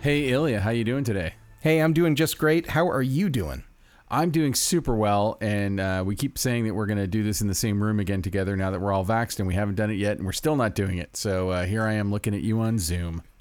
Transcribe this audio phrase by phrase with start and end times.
[0.00, 1.34] Hey Ilya, how you doing today?
[1.60, 2.68] Hey, I'm doing just great.
[2.70, 3.64] How are you doing?
[4.10, 7.40] I'm doing super well, and uh, we keep saying that we're going to do this
[7.42, 9.90] in the same room again together now that we're all vaxxed, and we haven't done
[9.90, 11.14] it yet, and we're still not doing it.
[11.16, 13.22] So uh, here I am looking at you on Zoom.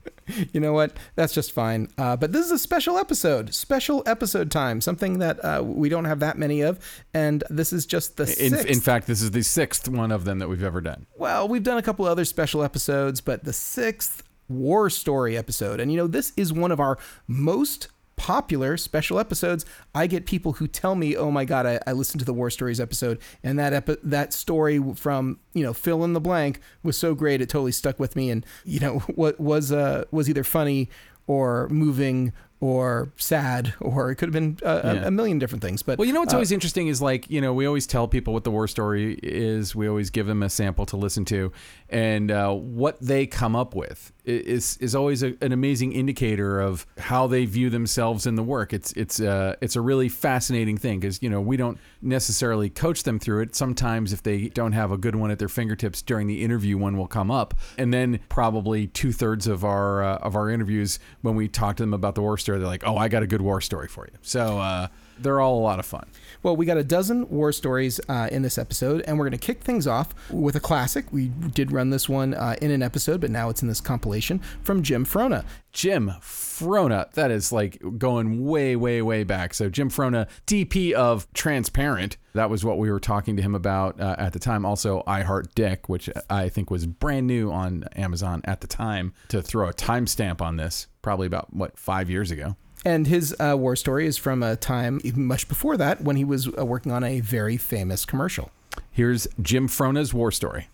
[0.51, 0.97] You know what?
[1.15, 1.87] That's just fine.
[1.97, 6.03] Uh, but this is a special episode, special episode time, something that uh, we don't
[6.03, 6.79] have that many of,
[7.13, 8.65] and this is just the In, sixth.
[8.65, 11.05] in fact, this is the sixth one of them that we've ever done.
[11.17, 15.91] well, we've done a couple other special episodes, but the sixth war story episode, and
[15.91, 16.97] you know this is one of our
[17.27, 19.63] most popular special episodes.
[19.93, 22.49] I get people who tell me, "Oh my god, I, I listened to the war
[22.49, 26.97] stories episode, and that epi- that story from you know fill in the blank was
[26.97, 30.43] so great, it totally stuck with me, and you know what was uh was either
[30.43, 30.89] funny
[31.27, 35.07] or moving." Or sad, or it could have been uh, a- Yeah.
[35.09, 35.83] a, million different things.
[35.83, 38.07] But Well, you know what's uh, always interesting is like, you know, we always tell
[38.07, 39.75] people what the war story is.
[39.75, 41.51] We always give them a sample to listen to,
[41.87, 46.85] and uh, what they come up with is is always a, an amazing indicator of
[46.97, 48.73] how they view themselves in the work.
[48.73, 53.03] It's it's uh, it's a really fascinating thing because you know we don't necessarily coach
[53.03, 53.55] them through it.
[53.55, 56.97] Sometimes if they don't have a good one at their fingertips during the interview, one
[56.97, 61.35] will come up, and then probably two thirds of our uh, of our interviews when
[61.35, 63.41] we talk to them about the war story, they're like, "Oh, I got a good
[63.41, 64.87] war story for you." So uh,
[65.19, 66.07] they're all a lot of fun.
[66.43, 69.45] Well, we got a dozen war stories uh, in this episode, and we're going to
[69.45, 71.11] kick things off with a classic.
[71.11, 74.39] We did run this one uh, in an episode, but now it's in this compilation
[74.63, 75.45] from Jim Frohna.
[75.71, 77.11] Jim Frohna.
[77.11, 79.53] That is like going way, way, way back.
[79.53, 82.17] So Jim Frohna, DP of Transparent.
[82.33, 84.65] That was what we were talking to him about uh, at the time.
[84.65, 89.13] Also, I Heart Dick, which I think was brand new on Amazon at the time.
[89.29, 92.55] To throw a timestamp on this, probably about what five years ago.
[92.85, 96.23] And his uh, war story is from a time even much before that when he
[96.23, 98.51] was uh, working on a very famous commercial.
[98.91, 100.69] Here's Jim Frohna's war story.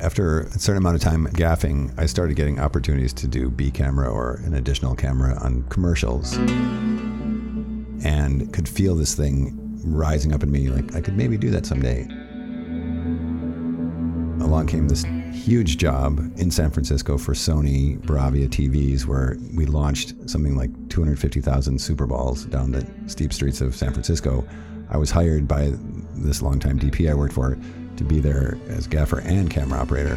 [0.00, 4.08] After a certain amount of time gaffing, I started getting opportunities to do B camera
[4.10, 6.36] or an additional camera on commercials
[8.02, 11.66] and could feel this thing rising up in me like I could maybe do that
[11.66, 12.08] someday.
[14.40, 20.14] Along came this huge job in San Francisco for Sony Bravia TVs where we launched
[20.28, 24.46] something like 250,000 Super Balls down the steep streets of San Francisco.
[24.88, 25.72] I was hired by
[26.14, 27.58] this longtime DP I worked for
[27.96, 30.16] to be there as gaffer and camera operator.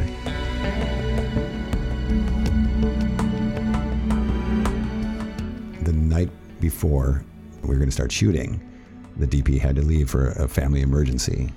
[5.84, 6.30] The night
[6.60, 7.24] before
[7.62, 8.62] we were going to start shooting,
[9.18, 11.52] the DP had to leave for a family emergency.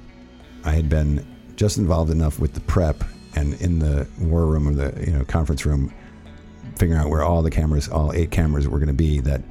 [0.65, 1.25] I had been
[1.57, 3.03] just involved enough with the prep
[3.35, 5.93] and in the war room or the you know conference room,
[6.77, 9.21] figuring out where all the cameras, all eight cameras, were going to be.
[9.21, 9.43] That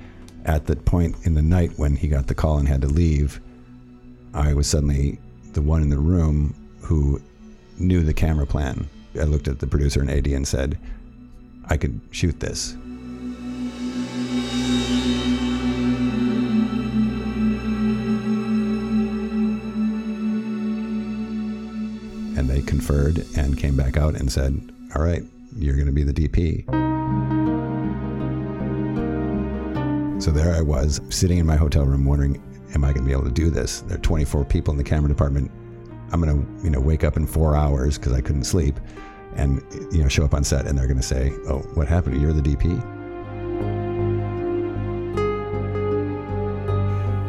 [0.45, 3.41] at the point in the night when he got the call and had to leave,
[4.33, 5.19] I was suddenly
[5.53, 7.21] the one in the room who
[7.77, 8.87] knew the camera plan.
[9.19, 10.77] I looked at the producer and AD and said,
[11.67, 12.75] I could shoot this.
[22.65, 24.59] Conferred and came back out and said,
[24.95, 25.23] All right,
[25.57, 26.65] you're going to be the DP.
[30.21, 32.41] So there I was, sitting in my hotel room wondering,
[32.73, 33.81] am I going to be able to do this?
[33.81, 35.51] There are 24 people in the camera department.
[36.11, 38.79] I'm going to, you know, wake up in four hours because I couldn't sleep
[39.35, 39.61] and,
[39.91, 42.21] you know, show up on set and they're going to say, oh, what happened?
[42.21, 42.81] You're the DP?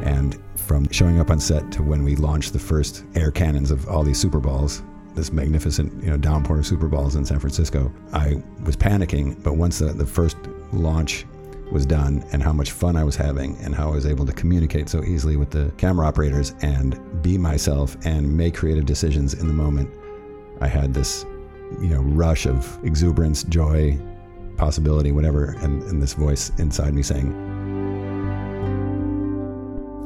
[0.05, 3.89] And from showing up on set to when we launched the first air cannons of
[3.89, 4.83] all these Super Balls,
[5.17, 9.43] this magnificent, you know, downpour of Super Balls in San Francisco, I was panicking.
[9.43, 10.37] But once the, the first
[10.73, 11.25] launch
[11.73, 14.33] was done and how much fun I was having and how I was able to
[14.33, 19.49] communicate so easily with the camera operators and be myself and make creative decisions in
[19.49, 19.91] the moment,
[20.61, 21.25] I had this,
[21.81, 23.99] you know, rush of exuberance, joy,
[24.57, 27.33] possibility, whatever, and, and this voice inside me saying,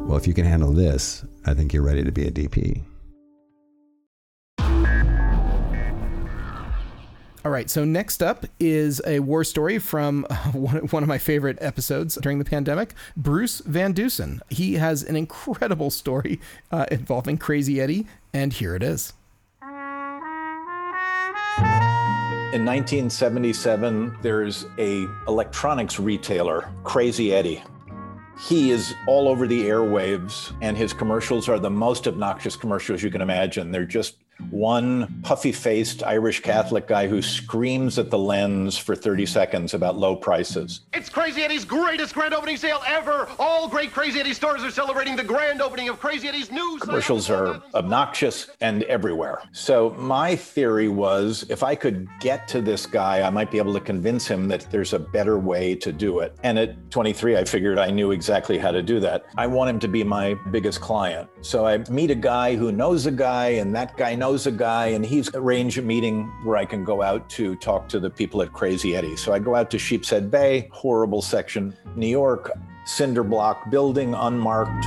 [0.06, 2.82] well, if you can handle this, I think you're ready to be a DP.
[7.42, 11.56] All right, so next up is a war story from one, one of my favorite
[11.62, 14.42] episodes during the pandemic, Bruce Van Dusen.
[14.50, 16.38] He has an incredible story
[16.70, 19.14] uh, involving Crazy Eddie, and here it is.
[22.52, 27.62] In 1977, there's a electronics retailer, Crazy Eddie.
[28.38, 33.10] He is all over the airwaves, and his commercials are the most obnoxious commercials you
[33.10, 33.70] can imagine.
[33.70, 34.16] They're just
[34.50, 39.96] one puffy faced Irish Catholic guy who screams at the lens for 30 seconds about
[39.96, 40.80] low prices.
[40.92, 43.28] It's Crazy Eddie's greatest grand opening sale ever.
[43.38, 47.30] All great Crazy Eddie stores are celebrating the grand opening of Crazy Eddie's new commercials
[47.30, 49.42] are obnoxious and everywhere.
[49.52, 53.74] So my theory was if I could get to this guy, I might be able
[53.74, 56.36] to convince him that there's a better way to do it.
[56.42, 59.26] And at 23, I figured I knew exactly how to do that.
[59.36, 61.28] I want him to be my biggest client.
[61.42, 64.52] So I meet a guy who knows a guy and that guy knows knows a
[64.52, 68.08] guy and he's arranged a meeting where I can go out to talk to the
[68.08, 69.16] people at Crazy Eddie.
[69.16, 72.52] So I go out to Sheepshead Bay, horrible section, New York,
[72.84, 74.86] cinder block building, unmarked.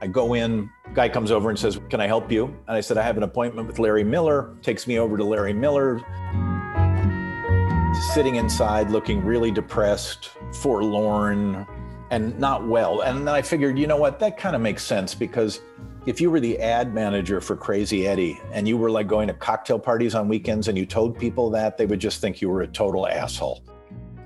[0.00, 2.46] I go in, guy comes over and says, Can I help you?
[2.46, 4.54] And I said, I have an appointment with Larry Miller.
[4.62, 6.00] Takes me over to Larry Miller.
[8.14, 11.66] Sitting inside, looking really depressed, forlorn,
[12.08, 13.02] and not well.
[13.02, 15.60] And then I figured, you know what, that kind of makes sense because
[16.04, 19.34] if you were the ad manager for Crazy Eddie and you were like going to
[19.34, 22.62] cocktail parties on weekends and you told people that, they would just think you were
[22.62, 23.62] a total asshole.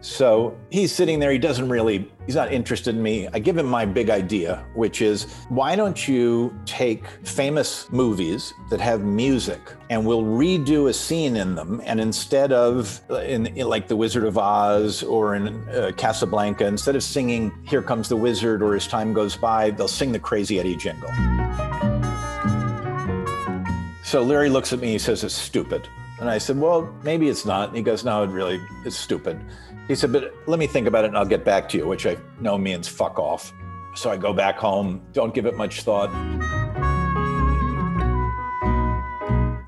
[0.07, 1.33] So he's sitting there.
[1.33, 3.27] He doesn't really, he's not interested in me.
[3.35, 8.81] I give him my big idea, which is why don't you take famous movies that
[8.81, 9.61] have music
[9.91, 11.83] and we'll redo a scene in them.
[11.85, 16.95] And instead of in, in like The Wizard of Oz or in uh, Casablanca, instead
[16.95, 20.61] of singing Here Comes the Wizard or As Time Goes By, they'll sing the Crazy
[20.61, 21.11] Eddie jingle.
[24.05, 25.89] So Larry looks at me, he says, It's stupid.
[26.21, 27.71] And I said, Well, maybe it's not.
[27.71, 29.41] And he goes, No, it really is stupid.
[29.89, 32.07] He said, But let me think about it and I'll get back to you, which
[32.07, 33.53] I know means fuck off.
[33.95, 36.11] So I go back home, don't give it much thought.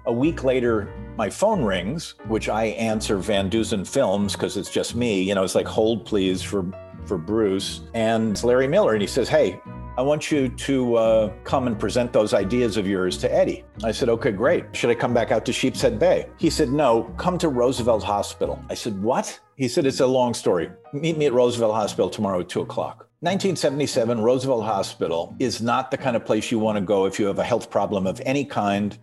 [0.06, 4.94] A week later, my phone rings, which I answer Van Dusen Films because it's just
[4.94, 5.22] me.
[5.22, 6.64] You know, it's like hold please for
[7.04, 9.60] for Bruce and Larry Miller, and he says, "Hey,
[9.98, 13.64] I want you to uh, come and present those ideas of yours to Eddie.
[13.82, 14.64] I said, okay, great.
[14.70, 16.28] Should I come back out to Sheepshead Bay?
[16.38, 18.62] He said, no, come to Roosevelt Hospital.
[18.70, 19.40] I said, what?
[19.56, 20.70] He said, it's a long story.
[20.92, 23.08] Meet me at Roosevelt Hospital tomorrow at two o'clock.
[23.22, 27.26] 1977, Roosevelt Hospital is not the kind of place you want to go if you
[27.26, 28.96] have a health problem of any kind,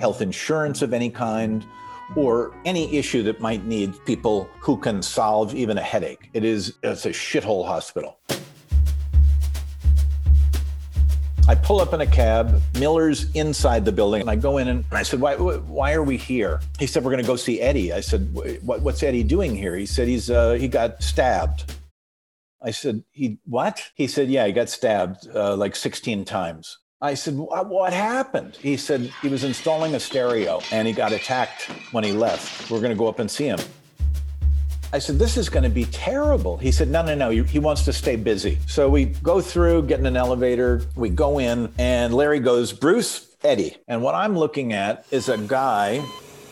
[0.00, 1.64] health insurance of any kind,
[2.16, 6.28] or any issue that might need people who can solve even a headache.
[6.32, 8.18] It is it's a shithole hospital.
[11.50, 12.62] I pull up in a cab.
[12.78, 14.20] Miller's inside the building.
[14.20, 16.60] And I go in and I said, why, why are we here?
[16.78, 17.92] He said, we're going to go see Eddie.
[17.92, 18.32] I said,
[18.62, 19.74] what, what's Eddie doing here?
[19.74, 21.74] He said, he's, uh, he got stabbed.
[22.62, 23.82] I said, he, what?
[23.96, 26.78] He said, yeah, he got stabbed uh, like 16 times.
[27.00, 28.54] I said, what happened?
[28.54, 32.70] He said, he was installing a stereo and he got attacked when he left.
[32.70, 33.58] We're going to go up and see him.
[34.92, 36.56] I said, This is going to be terrible.
[36.56, 37.30] He said, No, no, no.
[37.30, 38.58] He wants to stay busy.
[38.66, 43.28] So we go through, get in an elevator, we go in, and Larry goes, Bruce,
[43.44, 43.76] Eddie.
[43.86, 46.04] And what I'm looking at is a guy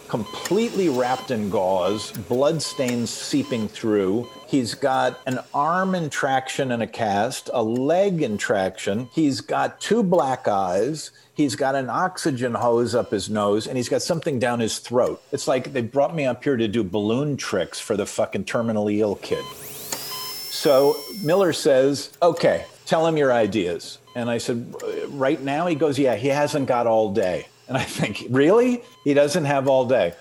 [0.08, 4.29] completely wrapped in gauze, blood stains seeping through.
[4.49, 9.11] He's got an arm in traction and a cast, a leg in traction.
[9.12, 11.11] He's got two black eyes.
[11.35, 15.23] He's got an oxygen hose up his nose and he's got something down his throat.
[15.33, 19.00] It's like they brought me up here to do balloon tricks for the fucking terminally
[19.00, 19.45] ill kid.
[19.55, 23.99] So Miller says, okay, tell him your ideas.
[24.17, 24.75] And I said,
[25.08, 25.67] right now?
[25.67, 27.49] He goes, yeah, he hasn't got all day.
[27.69, 28.82] And I think, really?
[29.05, 30.15] He doesn't have all day.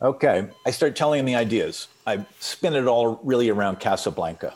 [0.00, 0.48] Okay.
[0.64, 1.88] I start telling him the ideas.
[2.06, 4.48] I spin it all really around Casablanca.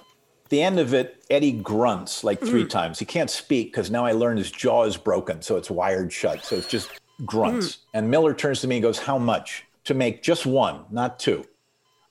[0.44, 2.68] At the end of it, Eddie grunts like 3 mm.
[2.68, 2.98] times.
[2.98, 6.44] He can't speak because now I learned his jaw is broken, so it's wired shut.
[6.44, 6.90] So it's just
[7.24, 7.66] grunts.
[7.66, 7.78] Mm.
[7.94, 9.64] And Miller turns to me and goes, How much?
[9.84, 11.46] To make just one, not two.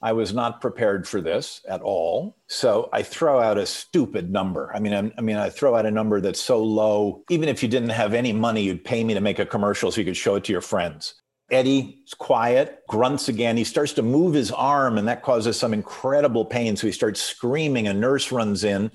[0.01, 2.37] I was not prepared for this at all.
[2.47, 4.71] So I throw out a stupid number.
[4.73, 7.23] I mean, I'm, i mean, I throw out a number that's so low.
[7.29, 9.99] Even if you didn't have any money, you'd pay me to make a commercial so
[9.99, 11.15] you could show it to your friends.
[11.51, 13.57] Eddie's quiet, grunts again.
[13.57, 16.75] He starts to move his arm, and that causes some incredible pain.
[16.75, 17.87] So he starts screaming.
[17.87, 18.91] A nurse runs in.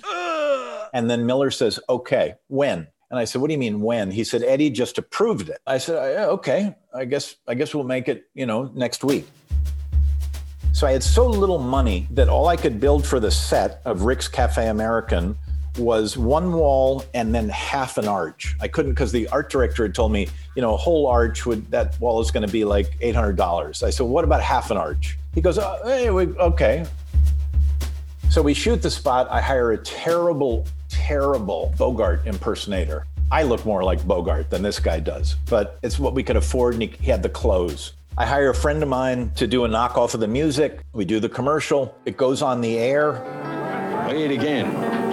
[0.93, 2.87] And then Miller says, Okay, when?
[3.11, 4.11] And I said, What do you mean when?
[4.11, 5.59] He said, Eddie just approved it.
[5.67, 5.97] I said,
[6.29, 9.27] Okay, I guess I guess we'll make it, you know, next week.
[10.73, 14.03] So I had so little money that all I could build for the set of
[14.03, 15.39] Rick's Cafe American
[15.79, 18.55] was one wall and then half an arch.
[18.61, 21.71] I couldn't because the art director had told me, you know, a whole arch would
[21.71, 23.83] that wall is going to be like eight hundred dollars.
[23.83, 25.19] I said, what about half an arch?
[25.35, 26.87] He goes, oh, hey, we, okay.
[28.31, 29.29] So we shoot the spot.
[29.31, 33.07] I hire a terrible, terrible Bogart impersonator.
[33.33, 36.75] I look more like Bogart than this guy does, but it's what we could afford,
[36.75, 37.95] and he, he had the clothes.
[38.17, 40.81] I hire a friend of mine to do a knockoff of the music.
[40.93, 41.97] We do the commercial.
[42.05, 43.15] It goes on the air.
[44.07, 44.67] Play it again,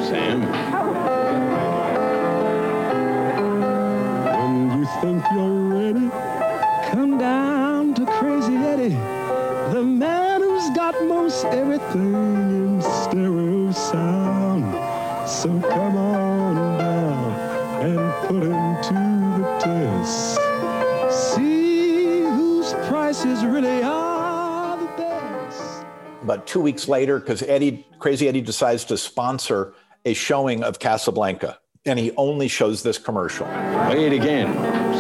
[0.07, 0.41] Sam.
[4.25, 6.09] When you think you're ready,
[6.91, 8.97] come down to Crazy Eddie,
[9.73, 14.73] the man who's got most everything in stereo sound.
[15.29, 17.33] So come on down
[17.81, 18.93] and put him to
[19.41, 20.39] the test.
[21.33, 25.85] See whose prices really are the best.
[26.23, 29.73] About two weeks later, because Eddie, Crazy Eddie decides to sponsor
[30.05, 33.45] a showing of Casablanca, and he only shows this commercial.
[33.45, 34.53] Play it again,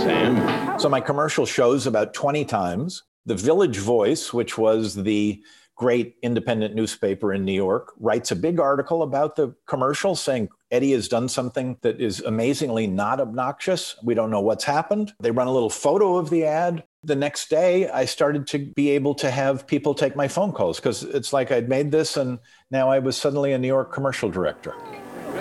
[0.03, 0.79] Sam.
[0.79, 3.03] So my commercial shows about 20 times.
[3.25, 5.43] The Village Voice, which was the
[5.75, 10.91] great independent newspaper in New York, writes a big article about the commercial saying Eddie
[10.91, 13.95] has done something that is amazingly not obnoxious.
[14.03, 15.13] We don't know what's happened.
[15.19, 16.83] They run a little photo of the ad.
[17.03, 20.79] The next day, I started to be able to have people take my phone calls
[20.79, 22.37] because it's like I'd made this and
[22.71, 24.73] now I was suddenly a New York commercial director.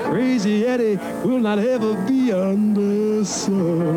[0.05, 3.97] Crazy Eddie will not ever be undersold.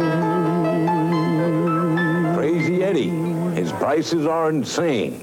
[2.36, 3.10] Crazy Eddie.
[3.56, 5.22] His prices are insane.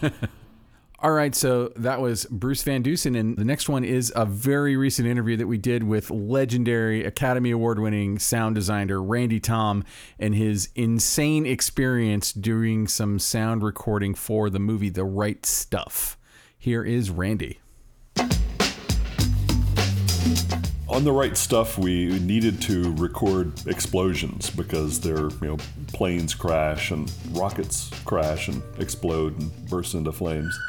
[1.02, 4.76] All right, so that was Bruce Van Dusen, and the next one is a very
[4.76, 9.82] recent interview that we did with legendary Academy Award winning sound designer Randy Thom
[10.18, 16.18] and his insane experience doing some sound recording for the movie The Right Stuff.
[16.58, 17.60] Here is Randy.
[20.86, 25.56] On the right stuff, we needed to record explosions because their you know
[25.94, 30.60] planes crash and rockets crash and explode and burst into flames.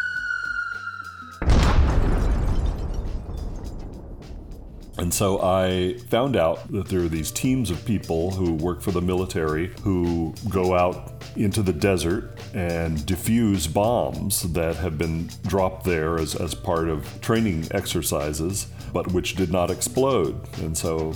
[5.01, 8.91] And so I found out that there are these teams of people who work for
[8.91, 15.85] the military who go out into the desert and defuse bombs that have been dropped
[15.85, 20.39] there as, as part of training exercises, but which did not explode.
[20.59, 21.13] And so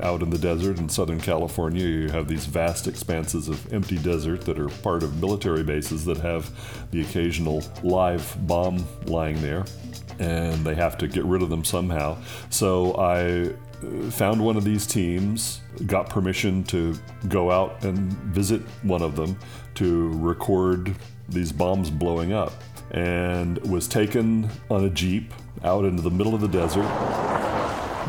[0.00, 4.42] out in the desert in Southern California, you have these vast expanses of empty desert
[4.42, 6.48] that are part of military bases that have
[6.92, 9.64] the occasional live bomb lying there
[10.18, 12.16] and they have to get rid of them somehow.
[12.50, 13.50] So I
[13.84, 16.96] uh, found one of these teams, got permission to
[17.28, 19.38] go out and visit one of them
[19.74, 20.94] to record
[21.28, 22.52] these bombs blowing up,
[22.90, 25.32] and was taken on a Jeep
[25.64, 26.86] out into the middle of the desert.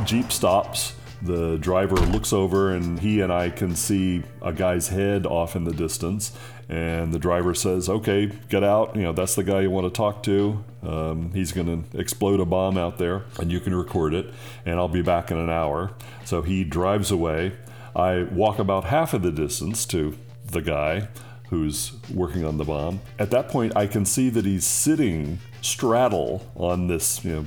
[0.06, 0.94] Jeep stops.
[1.25, 5.63] The driver looks over, and he and I can see a guy's head off in
[5.63, 6.32] the distance.
[6.70, 8.96] And the driver says, "Okay, get out.
[8.96, 10.63] You know that's the guy you want to talk to.
[10.84, 14.34] Um, he's going to explode a bomb out there, and you can record it.
[14.65, 15.91] And I'll be back in an hour."
[16.25, 17.53] So he drives away.
[17.96, 20.15] I walk about half of the distance to
[20.51, 21.08] the guy
[21.50, 23.01] who's working on the bomb.
[23.20, 27.46] At that point, I can see that he's sitting straddle on this, you know,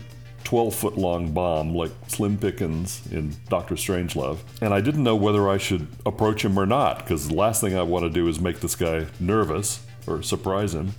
[0.49, 4.39] 12 foot long bomb like Slim Pickens in Doctor Strangelove.
[4.63, 7.77] And I didn't know whether I should approach him or not, because the last thing
[7.77, 10.95] I want to do is make this guy nervous or surprise him.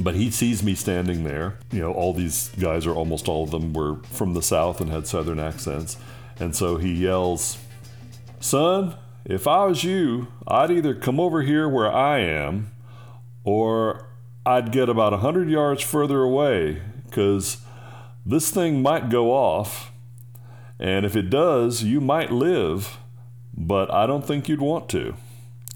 [0.00, 1.58] But he sees me standing there.
[1.70, 4.90] You know, all these guys, or almost all of them, were from the South and
[4.90, 5.96] had Southern accents.
[6.40, 7.56] And so he yells,
[8.40, 12.72] Son, if I was you, I'd either come over here where I am,
[13.44, 14.08] or
[14.44, 17.58] I'd get about 100 yards further away, because
[18.28, 19.90] this thing might go off,
[20.78, 22.98] and if it does, you might live,
[23.56, 25.14] but I don't think you'd want to.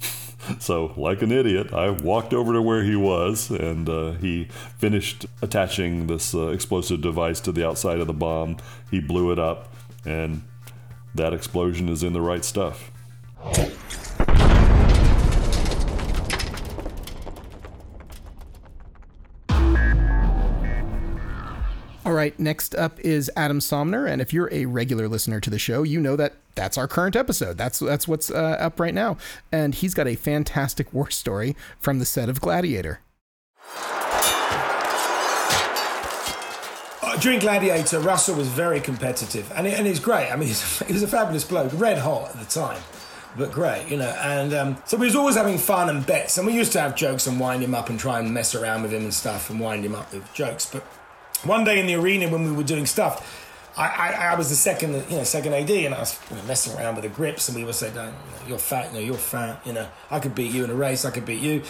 [0.58, 5.24] so, like an idiot, I walked over to where he was, and uh, he finished
[5.40, 8.58] attaching this uh, explosive device to the outside of the bomb.
[8.90, 9.72] He blew it up,
[10.04, 10.42] and
[11.14, 12.90] that explosion is in the right stuff.
[22.22, 25.82] Right, next up is Adam Somner, and if you're a regular listener to the show,
[25.82, 27.58] you know that that's our current episode.
[27.58, 29.16] That's that's what's uh, up right now,
[29.50, 33.00] and he's got a fantastic war story from the set of Gladiator.
[37.02, 40.30] Uh, during Gladiator, Russell was very competitive, and it, and it's great.
[40.30, 42.80] I mean, he's, he was a fabulous bloke, red hot at the time,
[43.36, 44.14] but great, you know.
[44.22, 46.94] And um, so we was always having fun and bets, and we used to have
[46.94, 49.58] jokes and wind him up and try and mess around with him and stuff and
[49.58, 50.66] wind him up with jokes.
[50.66, 50.84] But
[51.44, 53.40] one day in the arena when we were doing stuff,
[53.76, 56.42] I, I, I was the second, you know, second AD, and I was you know,
[56.42, 58.14] messing around with the grips, and we would say, "No, you know,
[58.48, 58.92] you're fat.
[58.92, 59.66] You know, you're fat.
[59.66, 61.04] You know, I could beat you in a race.
[61.04, 61.62] I could beat you."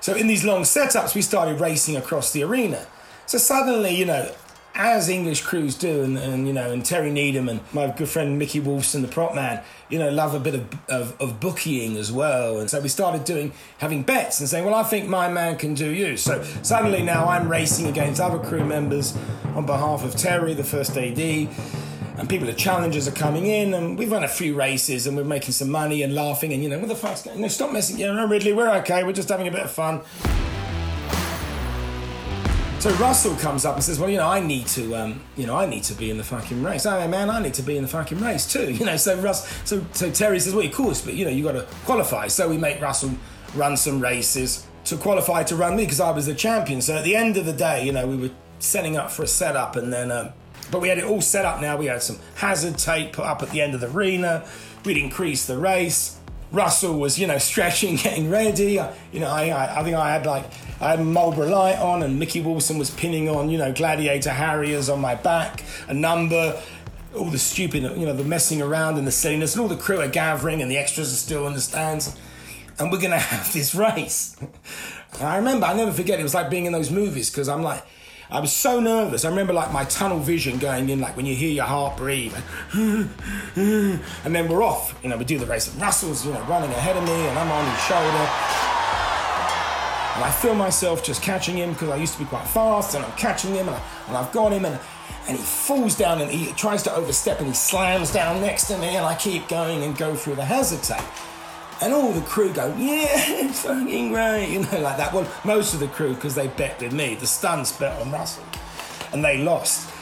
[0.00, 2.86] So in these long setups, we started racing across the arena.
[3.26, 4.32] So suddenly, you know,
[4.74, 8.38] as English crews do, and, and you know, and Terry Needham and my good friend
[8.38, 12.10] Mickey Wolfson, the prop man, you know, love a bit of, of, of bookieing as
[12.10, 12.58] well.
[12.58, 15.74] And so we started doing having bets and saying, well, I think my man can
[15.74, 16.16] do you.
[16.16, 19.16] So suddenly now I'm racing against other crew members
[19.54, 21.18] on behalf of Terry, the first AD.
[22.18, 25.24] And people, the challengers are coming in, and we've run a few races, and we're
[25.24, 27.40] making some money and laughing, and you know, what the fuck's going?
[27.40, 27.98] No, stop messing.
[27.98, 29.02] You know, Ridley, we're okay.
[29.02, 30.02] We're just having a bit of fun.
[32.82, 35.54] So Russell comes up and says, "Well, you know, I need to, um, you know,
[35.54, 36.84] I need to be in the fucking race.
[36.84, 38.72] Oh man, I need to be in the fucking race too.
[38.72, 41.44] You know." So Russ, so so Terry says, "Well, of course, but you know, you
[41.44, 43.12] got to qualify." So we make Russell
[43.54, 46.82] run some races to qualify to run me because I was the champion.
[46.82, 49.28] So at the end of the day, you know, we were setting up for a
[49.28, 50.30] setup, and then, um,
[50.72, 51.60] but we had it all set up.
[51.60, 54.44] Now we had some hazard tape put up at the end of the arena.
[54.84, 56.18] We'd increase the race.
[56.52, 58.78] Russell was, you know, stretching, getting ready.
[58.78, 60.44] I, you know, I, I, I think I had like
[60.80, 64.88] I had Marlboro Light on, and Mickey Wilson was pinning on, you know, Gladiator Harriers
[64.88, 66.60] on my back, a number,
[67.16, 70.00] all the stupid, you know, the messing around and the silliness, and all the crew
[70.00, 72.16] are gathering, and the extras are still in the stands,
[72.78, 74.36] and we're gonna have this race.
[75.20, 77.84] I remember, I never forget, it was like being in those movies because I'm like.
[78.32, 79.26] I was so nervous.
[79.26, 82.34] I remember like my tunnel vision going in, like when you hear your heart breathe,
[82.72, 84.98] and then we're off.
[85.02, 85.68] You know, we do the race.
[85.76, 88.24] Russell's, you know, running ahead of me, and I'm on his shoulder.
[90.14, 93.04] And I feel myself just catching him because I used to be quite fast, and
[93.04, 94.80] I'm catching him, and, I, and I've got him, and,
[95.28, 98.78] and he falls down and he tries to overstep, and he slams down next to
[98.78, 101.04] me, and I keep going and go through the hazard tape.
[101.82, 105.12] And all the crew go, yeah, fucking great, you know, like that.
[105.12, 108.44] Well, most of the crew, because they bet with me, the stunts bet on Russell,
[109.12, 109.92] and they lost.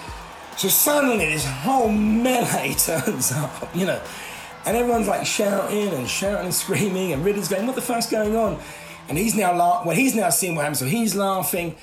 [0.58, 3.99] So suddenly this whole melee turns up, you know,
[4.66, 8.37] and everyone's like shouting and shouting and screaming, and Ridley's going, what the fuck's going
[8.37, 8.60] on?
[9.08, 11.76] And he's now la- well, he's now seeing what happens, so he's laughing.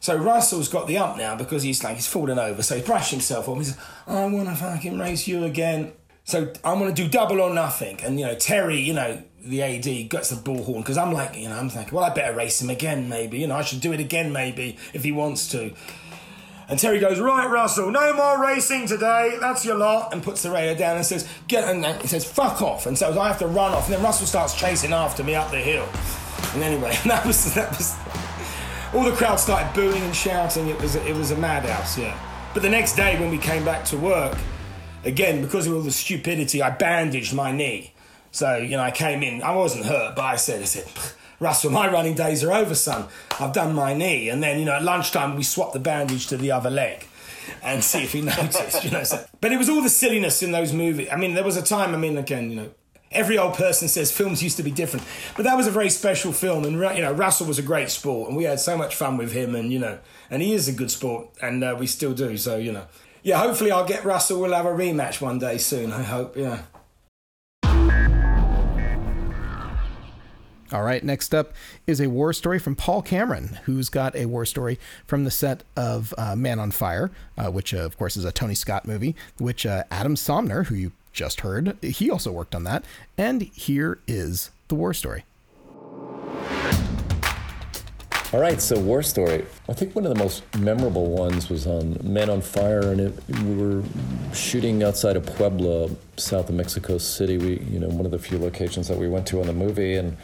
[0.00, 3.12] So Russell's got the ump now because he's like he's fallen over, so he brushed
[3.12, 3.56] himself off.
[3.58, 5.92] He says, "I want to fucking race you again."
[6.28, 10.10] So I'm gonna do double or nothing, and you know Terry, you know the AD
[10.10, 12.68] gets the bullhorn because I'm like, you know, I'm thinking, well, I better race him
[12.68, 13.38] again, maybe.
[13.38, 15.72] You know, I should do it again, maybe if he wants to.
[16.68, 19.38] And Terry goes, right, Russell, no more racing today.
[19.40, 20.12] That's your lot.
[20.12, 22.84] And puts the radio down and says, get, and he says, fuck off.
[22.84, 23.86] And so I have to run off.
[23.86, 25.88] And then Russell starts chasing after me up the hill.
[26.52, 27.96] And anyway, that was, that was,
[28.92, 30.68] all the crowd started booing and shouting.
[30.68, 32.20] It was, it was a madhouse, yeah.
[32.52, 34.36] But the next day when we came back to work,
[35.04, 37.92] again, because of all the stupidity, I bandaged my knee.
[38.30, 40.86] So, you know, I came in, I wasn't hurt, but I said, I said,
[41.40, 43.06] Russell, my running days are over, son.
[43.38, 44.28] I've done my knee.
[44.28, 47.06] And then, you know, at lunchtime, we swapped the bandage to the other leg
[47.62, 49.04] and see if he noticed, you know.
[49.04, 51.08] So, but it was all the silliness in those movies.
[51.10, 52.70] I mean, there was a time, I mean, again, you know,
[53.10, 55.06] every old person says films used to be different,
[55.36, 56.64] but that was a very special film.
[56.64, 59.32] And, you know, Russell was a great sport and we had so much fun with
[59.32, 59.98] him and, you know,
[60.30, 62.36] and he is a good sport and uh, we still do.
[62.36, 62.86] So, you know,
[63.28, 64.40] yeah, hopefully I'll get Russell.
[64.40, 66.62] We'll have a rematch one day soon, I hope, yeah.
[70.72, 71.52] All right, next up
[71.86, 75.62] is a war story from Paul Cameron, who's got a war story from the set
[75.76, 79.14] of uh, Man on Fire, uh, which, uh, of course, is a Tony Scott movie,
[79.36, 82.82] which uh, Adam Somner, who you just heard, he also worked on that.
[83.18, 85.24] And here is the war story.
[88.30, 89.46] All right, so war story.
[89.70, 93.00] I think one of the most memorable ones was um, on Man on Fire, and
[93.00, 93.82] it, we were
[94.34, 95.88] shooting outside of Puebla,
[96.18, 97.38] south of Mexico City.
[97.38, 99.96] We, you know, one of the few locations that we went to on the movie,
[99.96, 100.18] and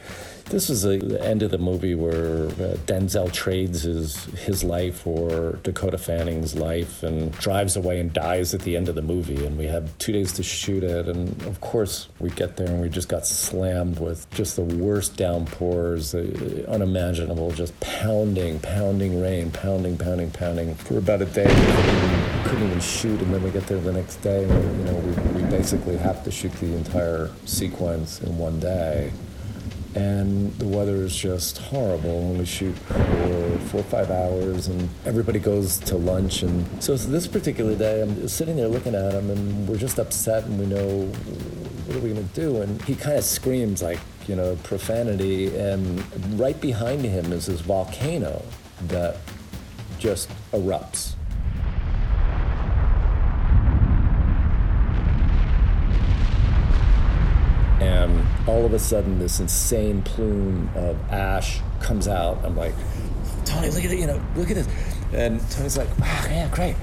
[0.46, 5.58] this was the end of the movie where uh, Denzel trades his his life for
[5.62, 9.44] Dakota Fanning's life and drives away and dies at the end of the movie.
[9.44, 11.08] And we had two days to shoot it.
[11.08, 15.16] And of course, we get there and we just got slammed with just the worst
[15.16, 21.46] downpours, uh, unimaginable, just pounding, pounding rain, pounding, pounding, pounding for about a day.
[21.46, 23.20] We couldn't even shoot.
[23.22, 26.22] And then we get there the next day and you know we, we basically have
[26.24, 29.10] to shoot the entire sequence in one day
[29.94, 32.28] and the weather is just horrible.
[32.28, 36.42] When we shoot for four or five hours and everybody goes to lunch.
[36.42, 39.98] And so, so this particular day i'm sitting there looking at him and we're just
[39.98, 41.06] upset and we know
[41.86, 42.62] what are we going to do?
[42.62, 45.56] And he kind of screams like you know profanity.
[45.56, 46.02] And
[46.38, 48.42] right behind him is this volcano
[48.88, 49.16] that
[49.98, 51.13] just erupts
[58.04, 62.44] and all of a sudden this insane plume of ash comes out.
[62.44, 62.74] I'm like
[63.44, 64.68] tony look at it you know look at this.
[65.12, 66.76] And tony's like wow yeah great.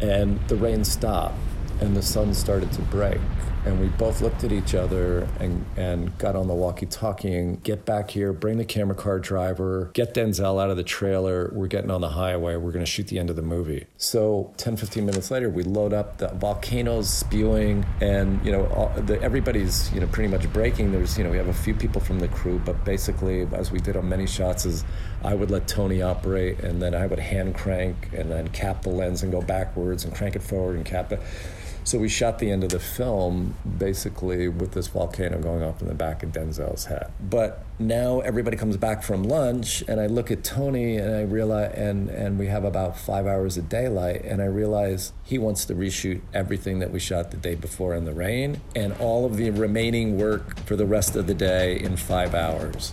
[0.00, 1.36] And the rain stopped
[1.80, 3.20] and the sun started to break
[3.68, 7.84] and we both looked at each other and, and got on the walkie-talkie and get
[7.84, 11.50] back here, bring the camera car driver, get Denzel out of the trailer.
[11.52, 12.56] We're getting on the highway.
[12.56, 13.86] We're going to shoot the end of the movie.
[13.98, 18.88] So 10, 15 minutes later, we load up the volcanoes spewing, and you know all,
[19.02, 20.92] the, everybody's you know pretty much breaking.
[20.92, 23.80] There's you know we have a few people from the crew, but basically as we
[23.80, 24.84] did on many shots, is
[25.22, 28.90] I would let Tony operate, and then I would hand crank and then cap the
[28.90, 31.20] lens and go backwards and crank it forward and cap it.
[31.88, 35.88] So we shot the end of the film basically with this volcano going off in
[35.88, 37.10] the back of Denzel's head.
[37.18, 41.72] But now everybody comes back from lunch, and I look at Tony, and I realize,
[41.74, 45.74] and and we have about five hours of daylight, and I realize he wants to
[45.74, 49.48] reshoot everything that we shot the day before in the rain, and all of the
[49.48, 52.92] remaining work for the rest of the day in five hours.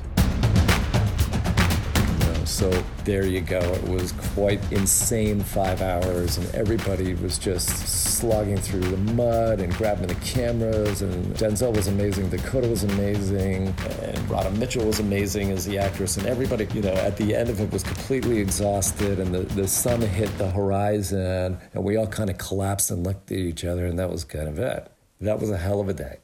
[2.46, 2.70] So
[3.06, 3.60] there you go.
[3.60, 9.74] It was quite insane five hours, and everybody was just slogging through the mud and
[9.76, 11.02] grabbing the cameras.
[11.02, 16.18] And Denzel was amazing, Dakota was amazing, and Radha Mitchell was amazing as the actress.
[16.18, 19.68] And everybody, you know, at the end of it was completely exhausted, and the, the
[19.68, 23.88] sun hit the horizon, and we all kind of collapsed and looked at each other,
[23.88, 24.92] and that was kind of it.
[25.20, 26.20] That was a hell of a day.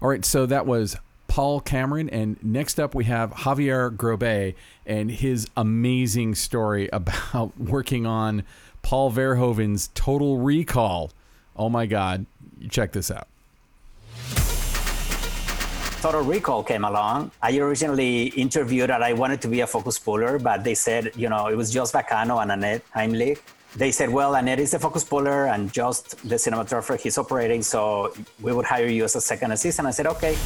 [0.00, 0.96] All right, so that was
[1.34, 2.08] Paul Cameron.
[2.10, 4.54] And next up, we have Xavier Grobet
[4.86, 8.44] and his amazing story about working on
[8.82, 11.10] Paul Verhoeven's Total Recall.
[11.56, 12.26] Oh my God.
[12.70, 13.26] Check this out.
[16.02, 17.32] Total Recall came along.
[17.42, 21.28] I originally interviewed that I wanted to be a focus puller, but they said, you
[21.28, 23.40] know, it was Jost Vacano and Annette Heimlich.
[23.74, 28.14] They said, well, Annette is the focus puller and just the cinematographer he's operating, so
[28.40, 29.88] we would hire you as a second assistant.
[29.88, 30.36] I said, okay.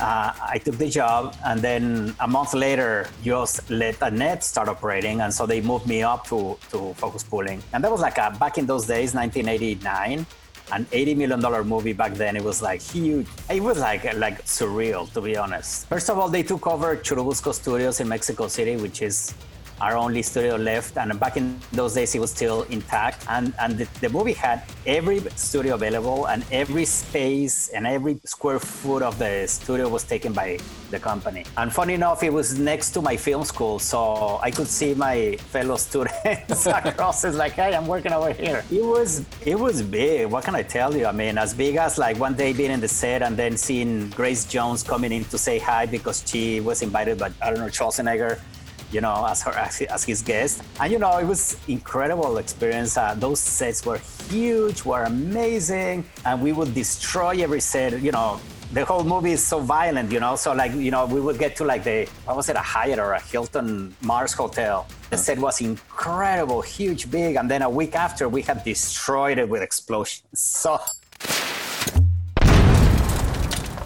[0.00, 5.20] Uh, I took the job, and then a month later, just let Annette start operating,
[5.22, 7.62] and so they moved me up to, to focus pulling.
[7.72, 10.26] And that was like a, back in those days, 1989
[10.70, 12.36] an 80 million dollar movie back then.
[12.36, 13.26] It was like huge.
[13.48, 15.88] It was like like surreal to be honest.
[15.88, 19.32] First of all they took over churubusco studios in mexico city which is
[19.80, 20.96] our only studio left.
[20.96, 23.24] And back in those days, it was still intact.
[23.28, 28.58] And, and the, the, movie had every studio available, and every space and every square
[28.58, 30.58] foot of the studio was taken by
[30.90, 31.44] the company.
[31.56, 35.36] And funny enough, it was next to my film school, so I could see my
[35.36, 37.24] fellow students across.
[37.24, 38.64] It's like, hey, I'm working over here.
[38.70, 40.26] It was it was big.
[40.26, 41.06] What can I tell you?
[41.06, 44.10] I mean, as big as like one day being in the set and then seeing
[44.10, 47.66] Grace Jones coming in to say hi because she was invited by I don't know
[47.66, 48.40] Schwarzenegger
[48.90, 50.62] you know, as her as, his guest.
[50.80, 52.96] And you know, it was incredible experience.
[52.96, 53.98] Uh, those sets were
[54.30, 58.00] huge, were amazing, and we would destroy every set.
[58.00, 58.40] You know,
[58.72, 60.36] the whole movie is so violent, you know.
[60.36, 62.98] So like, you know, we would get to like the what was it, a Hyatt
[62.98, 64.86] or a Hilton Mars hotel.
[65.10, 69.48] The set was incredible, huge, big, and then a week after we had destroyed it
[69.48, 70.40] with explosions.
[70.40, 70.80] So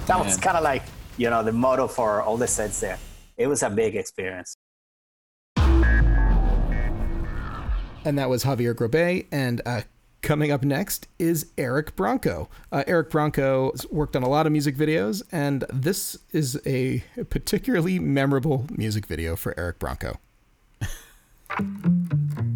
[0.07, 0.83] that was kind of like,
[1.17, 2.99] you know, the motto for all the sets there.
[3.37, 4.57] It was a big experience.
[8.05, 9.27] And that was Xavier Grobet.
[9.31, 9.83] And uh,
[10.23, 12.49] coming up next is Eric Branco.
[12.71, 17.99] Uh, Eric Branco worked on a lot of music videos, and this is a particularly
[17.99, 20.19] memorable music video for Eric Branco.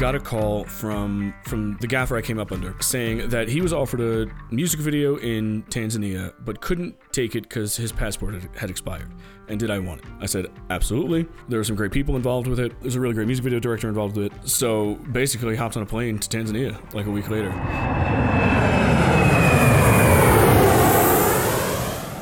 [0.00, 3.70] got a call from from the gaffer I came up under saying that he was
[3.70, 9.12] offered a music video in Tanzania but couldn't take it because his passport had, expired.
[9.48, 10.06] And did I want it?
[10.18, 11.28] I said absolutely.
[11.50, 12.80] There were some great people involved with it.
[12.80, 14.48] There's a really great music video director involved with it.
[14.48, 17.50] So basically, hopped on a plane to Tanzania like a week later.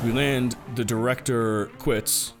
[0.03, 0.57] We land.
[0.75, 2.33] The director quits,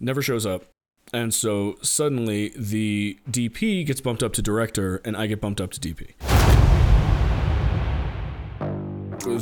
[0.00, 0.64] never shows up.
[1.12, 5.70] And so suddenly the DP gets bumped up to director and I get bumped up
[5.72, 6.14] to DP.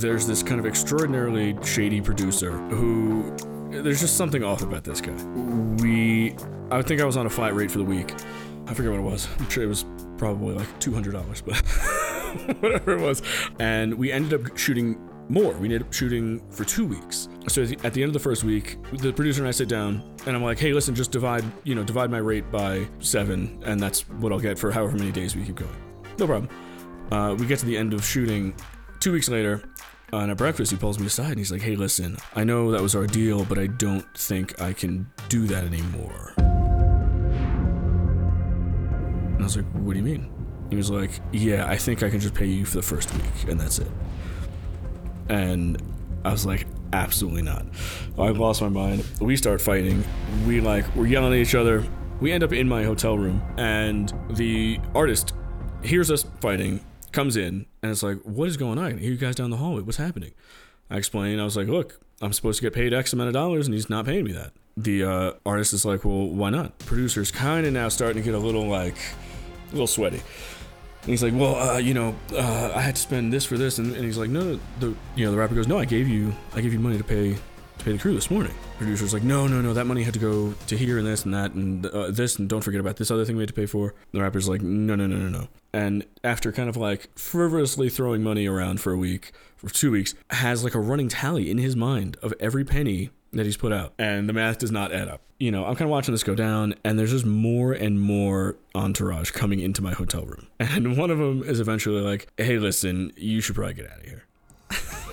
[0.00, 3.36] There's this kind of extraordinarily shady producer who
[3.70, 5.12] there's just something off about this guy.
[5.82, 6.34] We
[6.70, 8.12] I think I was on a flat rate for the week.
[8.66, 9.28] I forget what it was.
[9.38, 9.84] I'm sure it was
[10.18, 13.22] probably like $200, but whatever it was.
[13.58, 14.98] And we ended up shooting
[15.28, 15.52] more.
[15.54, 17.28] We ended up shooting for two weeks.
[17.48, 20.36] So at the end of the first week, the producer and I sit down, and
[20.36, 24.08] I'm like, "Hey, listen, just divide, you know, divide my rate by seven, and that's
[24.08, 25.76] what I'll get for however many days we keep going."
[26.18, 26.48] No problem.
[27.10, 28.54] Uh, we get to the end of shooting.
[29.00, 29.62] Two weeks later,
[30.12, 32.82] on at breakfast, he pulls me aside and he's like, "Hey, listen, I know that
[32.82, 36.34] was our deal, but I don't think I can do that anymore."
[39.28, 40.30] And I was like, "What do you mean?"
[40.70, 43.48] He was like, "Yeah, I think I can just pay you for the first week,
[43.48, 43.90] and that's it."
[45.28, 45.80] And
[46.24, 47.66] I was like, absolutely not.
[48.18, 49.04] I've lost my mind.
[49.20, 50.04] We start fighting.
[50.46, 51.84] We like we're yelling at each other.
[52.20, 55.34] We end up in my hotel room, and the artist
[55.84, 58.86] hears us fighting, comes in, and it's like, "What is going on?
[58.86, 59.82] I hear you guys down the hallway.
[59.82, 60.32] What's happening?"
[60.90, 61.38] I explain.
[61.38, 63.88] I was like, "Look, I'm supposed to get paid X amount of dollars, and he's
[63.88, 67.72] not paying me that." The uh, artist is like, "Well, why not?" Producer's kind of
[67.72, 68.96] now starting to get a little like,
[69.68, 70.20] a little sweaty.
[71.02, 73.78] And he's like, well, uh, you know, uh, I had to spend this for this,
[73.78, 76.08] and, and he's like, no, no, the you know the rapper goes, no, I gave
[76.08, 77.36] you, I gave you money to pay
[77.88, 78.52] pay the crew this morning.
[78.76, 81.32] Producer's like, no, no, no, that money had to go to here and this and
[81.32, 83.64] that and uh, this, and don't forget about this other thing we had to pay
[83.64, 83.94] for.
[84.12, 85.48] The rapper's like, no, no, no, no, no.
[85.72, 90.14] And after kind of like frivolously throwing money around for a week, for two weeks,
[90.28, 93.94] has like a running tally in his mind of every penny that he's put out,
[93.98, 95.22] and the math does not add up.
[95.40, 98.56] You know, I'm kind of watching this go down, and there's just more and more
[98.74, 100.46] entourage coming into my hotel room.
[100.60, 104.04] And one of them is eventually like, hey, listen, you should probably get out of
[104.04, 104.24] here.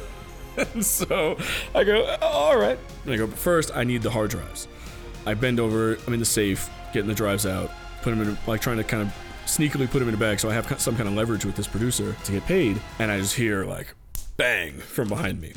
[0.81, 1.37] so
[1.73, 2.79] I go, oh, all right.
[3.03, 4.67] And I go, but first, I need the hard drives.
[5.25, 8.61] I bend over, I'm in the safe, getting the drives out, put them in, like
[8.61, 9.13] trying to kind of
[9.45, 11.67] sneakily put them in a bag so I have some kind of leverage with this
[11.67, 12.79] producer to get paid.
[12.99, 13.93] And I just hear like,
[14.37, 15.53] bang from behind me.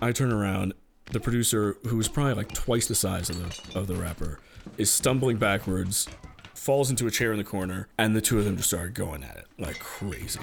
[0.00, 0.74] I turn around.
[1.10, 4.40] The producer, who's probably like twice the size of the of the rapper,
[4.76, 6.06] is stumbling backwards,
[6.52, 9.24] falls into a chair in the corner, and the two of them just start going
[9.24, 10.38] at it like crazy.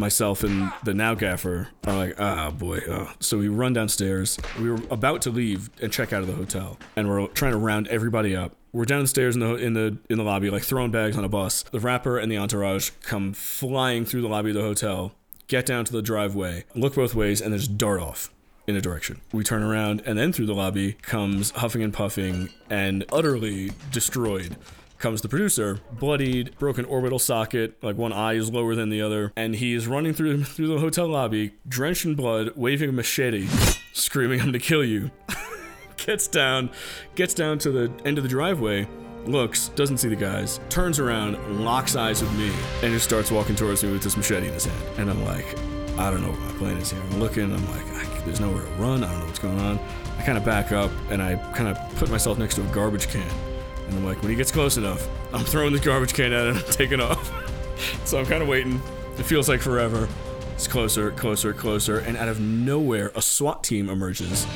[0.00, 2.80] Myself and the now gaffer are like, ah, boy.
[2.88, 3.12] Oh.
[3.20, 4.38] So we run downstairs.
[4.58, 7.58] We were about to leave and check out of the hotel, and we're trying to
[7.58, 8.56] round everybody up.
[8.72, 11.64] We're downstairs in the in the in the lobby, like throwing bags on a bus.
[11.64, 15.12] The rapper and the entourage come flying through the lobby of the hotel,
[15.48, 18.32] get down to the driveway, look both ways, and then just dart off
[18.66, 19.20] in a direction.
[19.32, 24.56] We turn around, and then through the lobby comes huffing and puffing and utterly destroyed.
[25.00, 29.32] Comes the producer, bloodied, broken orbital socket, like one eye is lower than the other,
[29.34, 33.48] and he is running through through the hotel lobby, drenched in blood, waving a machete,
[33.94, 35.10] screaming, "I'm to kill you!"
[35.96, 36.68] gets down,
[37.14, 38.86] gets down to the end of the driveway,
[39.24, 43.56] looks, doesn't see the guys, turns around, locks eyes with me, and just starts walking
[43.56, 44.98] towards me with this machete in his hand.
[44.98, 45.46] And I'm like,
[45.98, 47.00] I don't know what my plan is here.
[47.00, 49.02] I'm looking, I'm like, there's nowhere to run.
[49.02, 49.78] I don't know what's going on.
[50.18, 53.08] I kind of back up and I kind of put myself next to a garbage
[53.08, 53.49] can.
[53.90, 56.62] And I'm like, when he gets close enough, I'm throwing the garbage can at him
[56.70, 57.32] taking off.
[58.06, 58.80] so I'm kind of waiting.
[59.18, 60.08] It feels like forever.
[60.54, 64.46] It's closer, closer, closer, and out of nowhere, a SWAT team emerges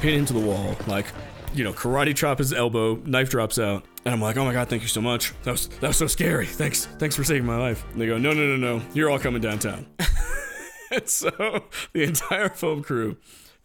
[0.00, 1.06] pin him to the wall, like,
[1.54, 4.68] you know, karate chop his elbow, knife drops out, and I'm like, oh my god,
[4.68, 5.32] thank you so much.
[5.42, 6.46] That was that was so scary.
[6.46, 7.84] Thanks, thanks for saving my life.
[7.92, 9.86] And they go, no, no, no, no, you're all coming downtown.
[10.90, 13.16] and so the entire film crew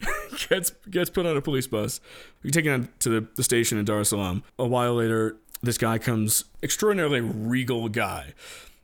[0.49, 2.01] gets gets put on a police bus,
[2.43, 4.43] We're taken to the, the station in Dar es Salaam.
[4.59, 8.33] A while later, this guy comes, extraordinarily regal guy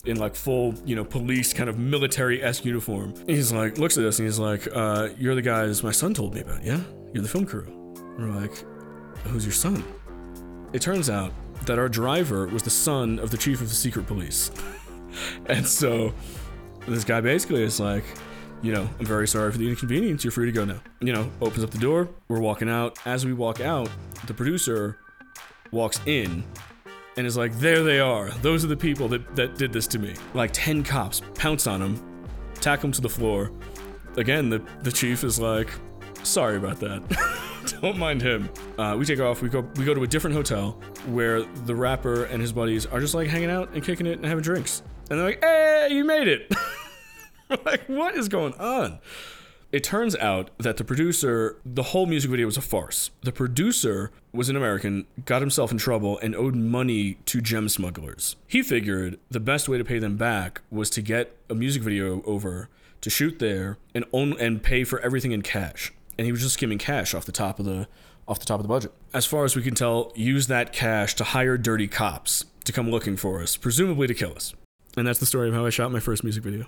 [0.06, 3.14] in like full, you know, police kind of military esque uniform.
[3.28, 6.34] He's like, looks at us and he's like, uh, "You're the guys my son told
[6.34, 6.80] me about, yeah?
[7.14, 7.66] You're the film crew."
[8.18, 8.64] And we're like,
[9.26, 9.84] "Who's your son?"
[10.74, 11.32] It turns out
[11.66, 14.52] that our driver was the son of the chief of the secret police,
[15.48, 16.14] and so
[16.88, 18.04] this guy basically is like.
[18.62, 20.26] You know, I'm very sorry for the inconvenience.
[20.26, 20.82] You're free to go now.
[21.00, 22.10] You know, opens up the door.
[22.28, 23.00] We're walking out.
[23.06, 23.90] As we walk out,
[24.28, 24.98] the producer
[25.72, 26.44] walks in
[27.20, 28.30] and is like, there they are.
[28.42, 30.14] Those are the people that, that did this to me.
[30.34, 32.24] Like 10 cops pounce on him,
[32.56, 33.52] tack him to the floor.
[34.16, 35.70] Again, the, the chief is like,
[36.24, 37.40] sorry about that.
[37.82, 38.50] Don't mind him.
[38.78, 39.42] Uh, we take off.
[39.42, 39.62] We go.
[39.76, 43.28] We go to a different hotel where the rapper and his buddies are just like
[43.28, 44.84] hanging out and kicking it and having drinks.
[45.10, 46.54] And they're like, "Hey, you made it!"
[47.66, 49.00] like, what is going on?
[49.72, 53.12] It turns out that the producer, the whole music video was a farce.
[53.22, 58.36] The producer was an American, got himself in trouble, and owed money to gem smugglers.
[58.48, 62.24] He figured the best way to pay them back was to get a music video
[62.24, 62.68] over
[63.02, 65.94] to shoot there and own and pay for everything in cash.
[66.20, 67.88] And he was just skimming cash off the top of the
[68.28, 68.92] off the top of the budget.
[69.14, 72.92] As far as we can tell, use that cash to hire dirty cops to come
[72.92, 74.54] looking for us, presumably to kill us.
[74.98, 76.66] And that's the story of how I shot my first music video.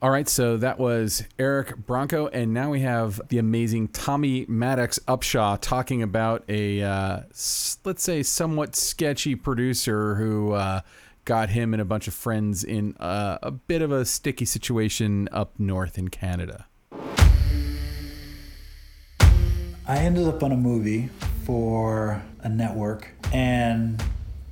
[0.00, 4.98] All right, so that was Eric Branco, and now we have the amazing Tommy Maddox
[5.00, 7.20] Upshaw talking about a, uh,
[7.84, 10.80] let's say, somewhat sketchy producer who uh,
[11.24, 15.28] got him and a bunch of friends in uh, a bit of a sticky situation
[15.32, 16.66] up north in Canada.
[19.84, 21.10] I ended up on a movie
[21.44, 24.02] for a network, and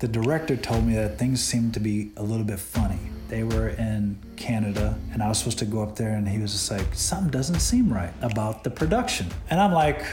[0.01, 2.99] the director told me that things seemed to be a little bit funny.
[3.29, 6.53] They were in Canada, and I was supposed to go up there, and he was
[6.53, 9.29] just like, Something doesn't seem right about the production.
[9.51, 10.05] And I'm like,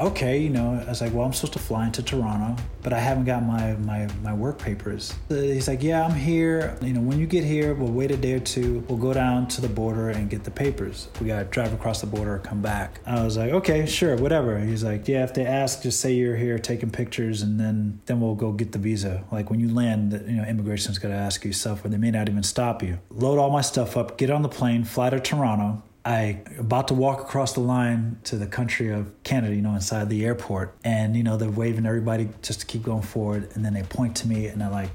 [0.00, 2.98] okay, you know, I was like, well, I'm supposed to fly into Toronto, but I
[2.98, 5.14] haven't got my, my, my work papers.
[5.28, 6.76] He's like, yeah, I'm here.
[6.82, 8.84] You know, when you get here, we'll wait a day or two.
[8.88, 11.08] We'll go down to the border and get the papers.
[11.20, 13.00] We got to drive across the border or come back.
[13.06, 14.58] I was like, okay, sure, whatever.
[14.58, 18.20] He's like, yeah, if they ask, just say you're here taking pictures and then, then
[18.20, 19.24] we'll go get the visa.
[19.30, 22.10] Like when you land, you know, immigration's got to ask you stuff or they may
[22.10, 22.98] not even stop you.
[23.10, 25.82] Load all my stuff up, get on the plane, fly to Toronto.
[26.04, 30.10] I about to walk across the line to the country of Canada, you know, inside
[30.10, 33.72] the airport, and you know they're waving everybody just to keep going forward, and then
[33.72, 34.90] they point to me and they're like,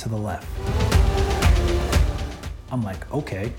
[0.00, 0.46] to the left.
[2.72, 3.52] I'm like, okay.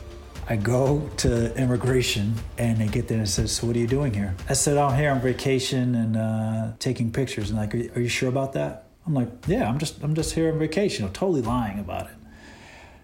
[0.49, 4.13] I go to immigration and they get there and says, so what are you doing
[4.13, 4.35] here?
[4.49, 7.51] I said, I'm here on vacation and uh, taking pictures.
[7.51, 8.87] And like, are you, sure about that?
[9.05, 11.05] I'm like, yeah, I'm just I'm just here on vacation.
[11.05, 12.13] I'm totally lying about it.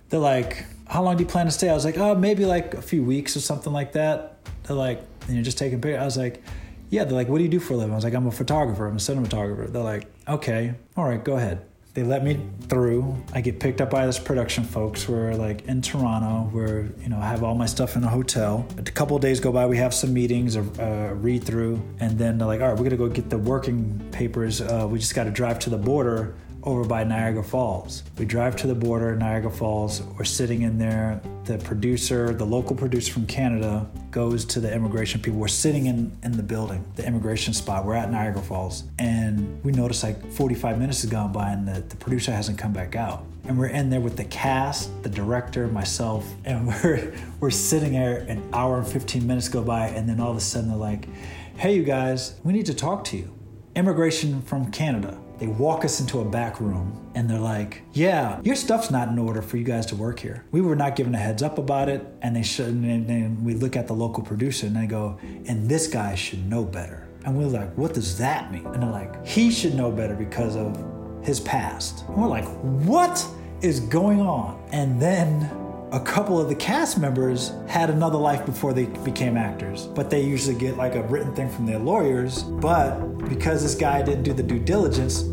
[0.10, 1.70] They're like, how long do you plan to stay?
[1.70, 4.38] I was like, oh, maybe like a few weeks or something like that.
[4.63, 6.02] They're like, and you're just taking pictures.
[6.02, 6.43] I was like,
[6.89, 7.04] yeah.
[7.04, 7.91] They're like, what do you do for a living?
[7.91, 8.88] I was like, I'm a photographer.
[8.88, 9.72] I'm a cinematographer.
[9.72, 11.65] They're like, okay, all right, go ahead.
[11.98, 12.39] They let me
[12.70, 13.17] through.
[13.34, 15.10] I get picked up by this production folks.
[15.10, 16.48] We're like in Toronto.
[16.54, 18.67] We're you know I have all my stuff in a hotel.
[18.78, 19.65] A couple days go by.
[19.65, 22.84] We have some meetings, a, a read through, and then they're like, all right, we're
[22.84, 24.62] gonna go get the working papers.
[24.62, 26.36] Uh, we just got to drive to the border
[26.67, 28.03] over by Niagara Falls.
[28.17, 30.01] We drive to the border, Niagara Falls.
[30.01, 31.21] We're sitting in there.
[31.45, 35.39] The producer, the local producer from Canada, goes to the immigration people.
[35.39, 37.86] We're sitting in, in the building, the immigration spot.
[37.86, 38.84] We're at Niagara Falls.
[38.99, 42.73] And we notice like 45 minutes has gone by and the, the producer hasn't come
[42.73, 43.23] back out.
[43.45, 48.17] And we're in there with the cast, the director, myself, and we're we're sitting there
[48.27, 51.08] an hour and 15 minutes go by, and then all of a sudden they're like,
[51.56, 53.34] hey you guys, we need to talk to you.
[53.73, 55.17] Immigration from Canada.
[55.39, 59.19] They walk us into a back room and they're like, Yeah, your stuff's not in
[59.19, 60.45] order for you guys to work here.
[60.52, 62.06] We were not given a heads up about it.
[62.21, 65.69] And they should, and then we look at the local producer and they go, And
[65.69, 67.08] this guy should know better.
[67.26, 68.65] And we're like, What does that mean?
[68.67, 70.84] And they're like, He should know better because of
[71.23, 72.06] his past.
[72.08, 72.47] And we're like,
[72.86, 73.26] What
[73.62, 74.63] is going on?
[74.71, 75.50] And then
[75.91, 80.21] a couple of the cast members had another life before they became actors, but they
[80.21, 82.43] usually get like a written thing from their lawyers.
[82.43, 85.23] But because this guy didn't do the due diligence,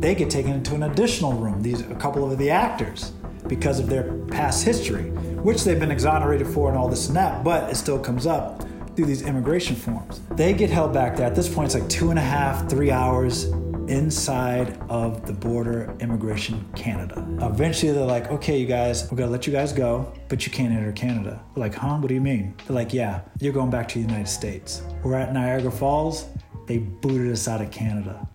[0.00, 1.62] they get taken into an additional room.
[1.62, 3.12] These a couple of the actors
[3.46, 5.10] because of their past history,
[5.42, 8.64] which they've been exonerated for and all this and that, but it still comes up
[8.96, 10.20] through these immigration forms.
[10.32, 11.26] They get held back there.
[11.26, 13.46] At this point, it's like two and a half, three hours
[13.90, 17.26] inside of the border immigration Canada.
[17.42, 20.72] Eventually they're like, okay, you guys, we're gonna let you guys go, but you can't
[20.72, 21.42] enter Canada.
[21.54, 21.96] We're like, huh?
[21.96, 22.54] What do you mean?
[22.66, 24.82] They're like, yeah, you're going back to the United States.
[25.02, 26.26] We're at Niagara Falls.
[26.66, 28.28] They booted us out of Canada.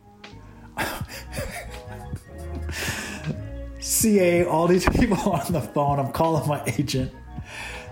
[3.80, 6.00] CA, all these people on the phone.
[6.00, 7.14] I'm calling my agent.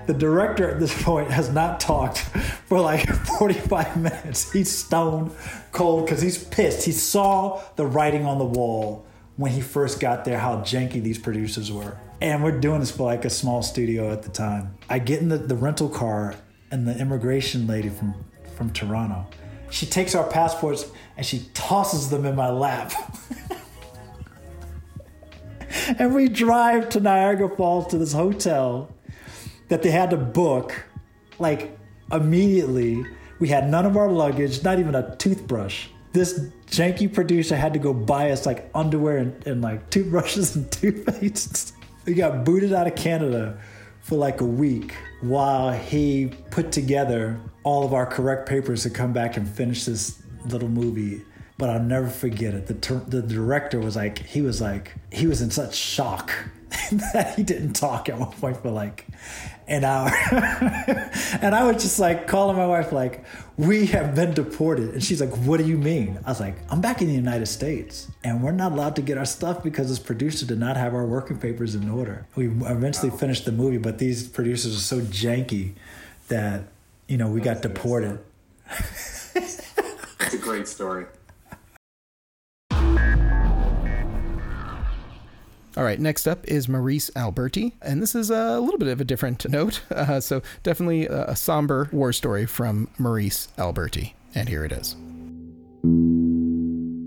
[0.06, 2.26] The director at this point has not talked
[2.74, 3.08] for like
[3.38, 4.52] 45 minutes.
[4.52, 5.32] He's stone
[5.72, 6.84] cold because he's pissed.
[6.84, 9.06] He saw the writing on the wall
[9.36, 12.00] when he first got there, how janky these producers were.
[12.20, 14.76] And we're doing this for like a small studio at the time.
[14.90, 16.34] I get in the, the rental car
[16.72, 18.16] and the immigration lady from,
[18.58, 19.28] from Toronto.
[19.70, 22.92] She takes our passports and she tosses them in my lap.
[26.00, 28.92] and we drive to Niagara Falls to this hotel
[29.68, 30.86] that they had to book
[31.38, 31.78] like
[32.12, 33.06] immediately.
[33.39, 35.88] We had none of our luggage, not even a toothbrush.
[36.13, 40.72] This janky producer had to go buy us like underwear and, and like toothbrushes and
[40.72, 41.74] toothpaste.
[42.06, 43.58] We got booted out of Canada
[44.02, 49.13] for like a week while he put together all of our correct papers to come
[49.13, 51.22] back and finish this little movie.
[51.58, 52.68] But I'll never forget it.
[52.68, 56.34] The, ter- the director was like, he was like, he was in such shock
[57.13, 59.08] that he didn't talk at one point for like
[59.67, 60.10] an hour.
[61.41, 63.23] and I was just like calling my wife, like,
[63.58, 64.89] we have been deported.
[64.89, 66.19] And she's like, what do you mean?
[66.26, 69.17] I was like, I'm back in the United States and we're not allowed to get
[69.17, 72.26] our stuff because this producer did not have our working papers in order.
[72.36, 75.73] We eventually finished the movie, but these producers are so janky
[76.28, 76.63] that,
[77.08, 78.19] you know, we got deported.
[79.36, 81.06] It's a great story.
[85.76, 89.04] All right, next up is Maryse Alberti, and this is a little bit of a
[89.04, 89.82] different note.
[89.90, 94.14] Uh, so, definitely a, a somber war story from Maryse Alberti.
[94.36, 94.96] And here it is.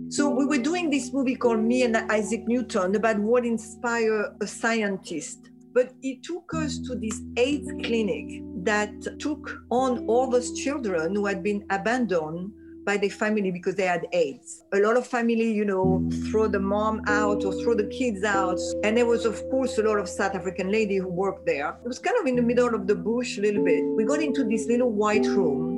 [0.08, 4.46] So we were doing this movie called Me and Isaac Newton about what inspired a
[4.46, 5.50] scientist.
[5.72, 11.26] But it took us to this AIDS clinic that took on all those children who
[11.26, 12.52] had been abandoned
[12.86, 14.64] by their family because they had AIDS.
[14.72, 18.60] A lot of family, you know, throw the mom out or throw the kids out.
[18.84, 21.70] And there was, of course, a lot of South African lady who worked there.
[21.84, 23.84] It was kind of in the middle of the bush a little bit.
[23.96, 25.74] We got into this little white room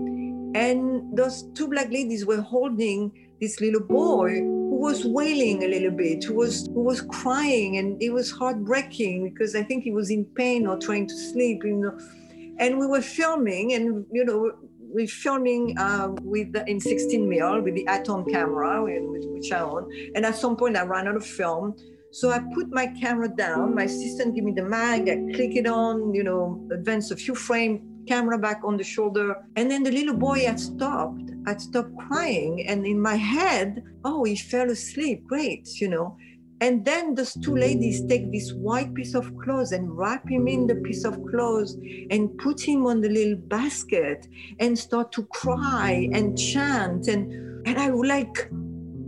[0.54, 5.90] And those two black ladies were holding this little boy who was wailing a little
[5.92, 10.10] bit, who was who was crying, and it was heartbreaking because I think he was
[10.10, 11.98] in pain or trying to sleep, you know.
[12.58, 14.52] And we were filming, and you know,
[14.90, 19.90] we're filming uh, with the, in 16 mil with the Aaton camera, which I own.
[20.14, 21.76] And at some point, I ran out of film.
[22.10, 23.74] So I put my camera down.
[23.74, 25.08] My assistant gave me the mag.
[25.08, 29.36] I click it on, you know, advance a few frames, camera back on the shoulder.
[29.56, 31.30] And then the little boy had stopped.
[31.46, 32.66] Had stopped crying.
[32.66, 35.26] And in my head, oh, he fell asleep.
[35.26, 36.16] Great, you know.
[36.60, 40.66] And then those two ladies take this white piece of clothes and wrap him in
[40.66, 41.76] the piece of clothes
[42.10, 44.26] and put him on the little basket
[44.58, 47.06] and start to cry and chant.
[47.06, 48.50] And, and I like,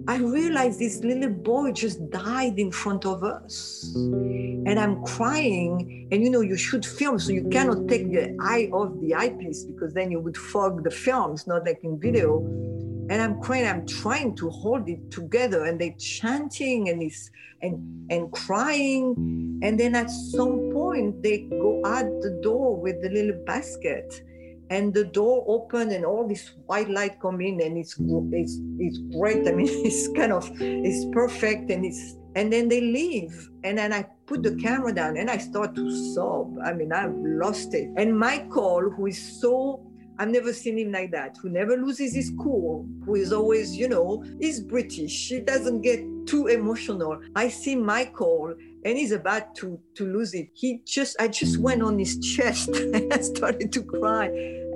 [0.07, 3.93] I realized this little boy just died in front of us.
[3.97, 6.09] And I'm crying.
[6.13, 9.65] And you know, you shoot film, so you cannot take the eye off the eyepiece
[9.65, 11.33] because then you would fog the film.
[11.33, 12.70] It's not like in video
[13.11, 13.67] and I'm crying.
[13.67, 17.31] I'm trying to hold it together, and they chanting and it's
[17.61, 17.77] and
[18.11, 23.45] and crying, and then at some point they go out the door with the little
[23.45, 24.23] basket,
[24.71, 28.99] and the door open and all this white light come in, and it's it's it's
[29.19, 29.47] great.
[29.49, 33.93] I mean, it's kind of it's perfect, and it's and then they leave, and then
[33.93, 36.57] I put the camera down and I start to sob.
[36.65, 37.91] I mean, I've lost it.
[37.97, 39.90] And Michael, who is so
[40.21, 43.89] I've never seen him like that, who never loses his cool, who is always, you
[43.89, 45.29] know, he's British.
[45.29, 47.19] He doesn't get too emotional.
[47.35, 48.55] I see Michael
[48.85, 50.51] and he's about to to lose it.
[50.53, 54.27] He just I just went on his chest and I started to cry.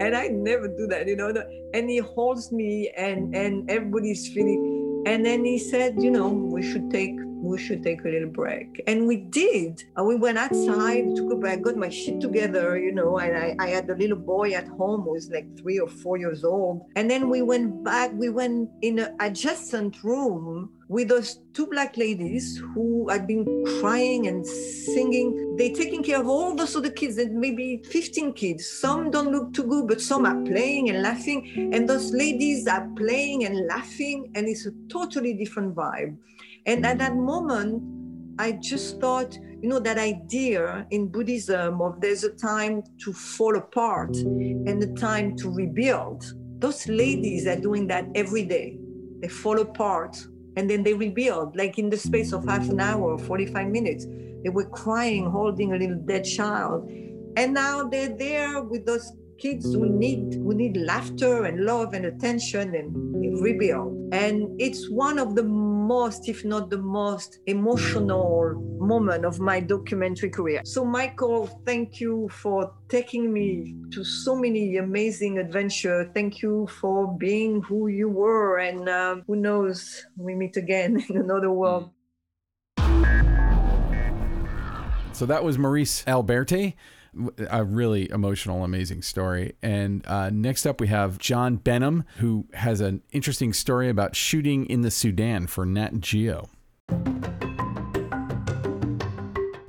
[0.00, 1.30] And I never do that, you know.
[1.74, 6.62] And he holds me and and everybody's feeling and then he said, you know, we
[6.62, 7.14] should take
[7.44, 8.82] we should take a little break.
[8.86, 9.84] And we did.
[9.96, 13.56] And we went outside, took a break, got my shit together, you know, and I,
[13.58, 16.86] I had a little boy at home who was like three or four years old.
[16.96, 21.96] And then we went back, we went in an adjacent room with those two black
[21.96, 23.44] ladies who had been
[23.80, 25.56] crying and singing.
[25.56, 28.68] They're taking care of all those other kids, and maybe 15 kids.
[28.68, 31.70] Some don't look too good, but some are playing and laughing.
[31.72, 36.16] And those ladies are playing and laughing, and it's a totally different vibe.
[36.66, 37.82] And at that moment,
[38.38, 43.56] I just thought, you know, that idea in Buddhism of there's a time to fall
[43.56, 46.24] apart and a time to rebuild.
[46.58, 48.78] Those ladies are doing that every day.
[49.20, 50.16] They fall apart
[50.56, 54.06] and then they rebuild, like in the space of half an hour, or 45 minutes.
[54.42, 56.88] They were crying, holding a little dead child.
[57.36, 62.06] And now they're there with those kids who need who need laughter and love and
[62.06, 64.12] attention and rebuild.
[64.12, 70.30] And it's one of the most, if not the most emotional moment of my documentary
[70.30, 70.60] career.
[70.64, 76.08] So, Michael, thank you for taking me to so many amazing adventures.
[76.14, 78.58] Thank you for being who you were.
[78.58, 81.90] And uh, who knows, we meet again in another world.
[85.12, 86.74] So that was Maryse Alberti
[87.50, 89.54] a really emotional, amazing story.
[89.62, 94.66] And uh, next up, we have John Benam, who has an interesting story about shooting
[94.66, 96.48] in the Sudan for Nat Geo.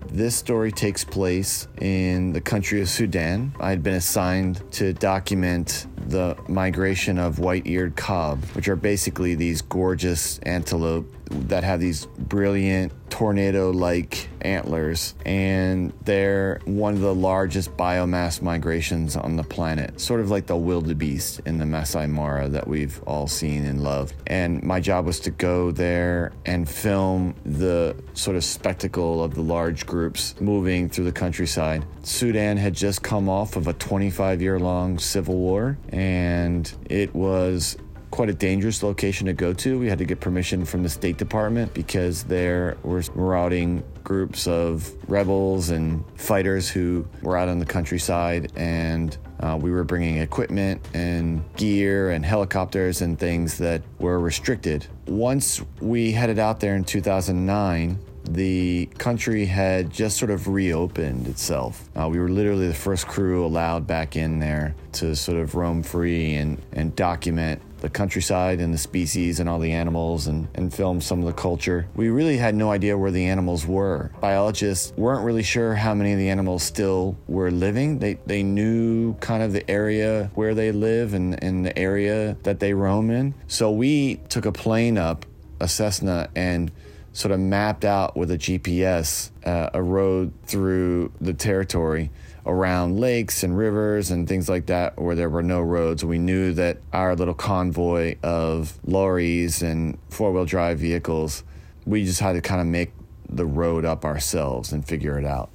[0.10, 3.54] This story takes place in the country of Sudan.
[3.60, 9.36] I had been assigned to document the migration of white eared kob, which are basically
[9.36, 17.16] these gorgeous antelope that have these brilliant tornado like antlers, and they're one of the
[17.16, 22.50] largest biomass migrations on the planet, sort of like the wildebeest in the Masai Mara
[22.50, 24.16] that we've all seen and loved.
[24.28, 29.42] And my job was to go there and film the sort of spectacle of the
[29.42, 31.86] large groups moving through the countryside.
[32.04, 37.78] Sudan had just come off of a 25 year long civil war, and it was
[38.16, 39.78] quite a dangerous location to go to.
[39.78, 44.90] We had to get permission from the State Department because there were marauding groups of
[45.10, 50.82] rebels and fighters who were out on the countryside, and uh, we were bringing equipment
[50.94, 54.88] and gear and helicopters and things that were restricted.
[55.08, 58.00] Once we headed out there in 2009,
[58.30, 61.90] the country had just sort of reopened itself.
[61.96, 65.84] Uh, we were literally the first crew allowed back in there to sort of roam
[65.84, 70.74] free and, and document the countryside and the species and all the animals and, and
[70.74, 71.88] film some of the culture.
[71.96, 74.12] We really had no idea where the animals were.
[74.20, 78.00] Biologists weren't really sure how many of the animals still were living.
[78.00, 82.60] They, they knew kind of the area where they live and, and the area that
[82.60, 83.36] they roam in.
[83.46, 85.28] So we took a plane up,
[85.60, 86.72] a Cessna, and
[87.14, 92.10] sort of mapped out with a GPS uh, a road through the territory
[92.46, 96.06] around lakes and rivers and things like that where there were no roads.
[96.06, 101.44] We knew that our little convoy of lorries and four wheel drive vehicles,
[101.86, 102.92] we just had to kind of make
[103.28, 105.50] the road up ourselves and figure it out.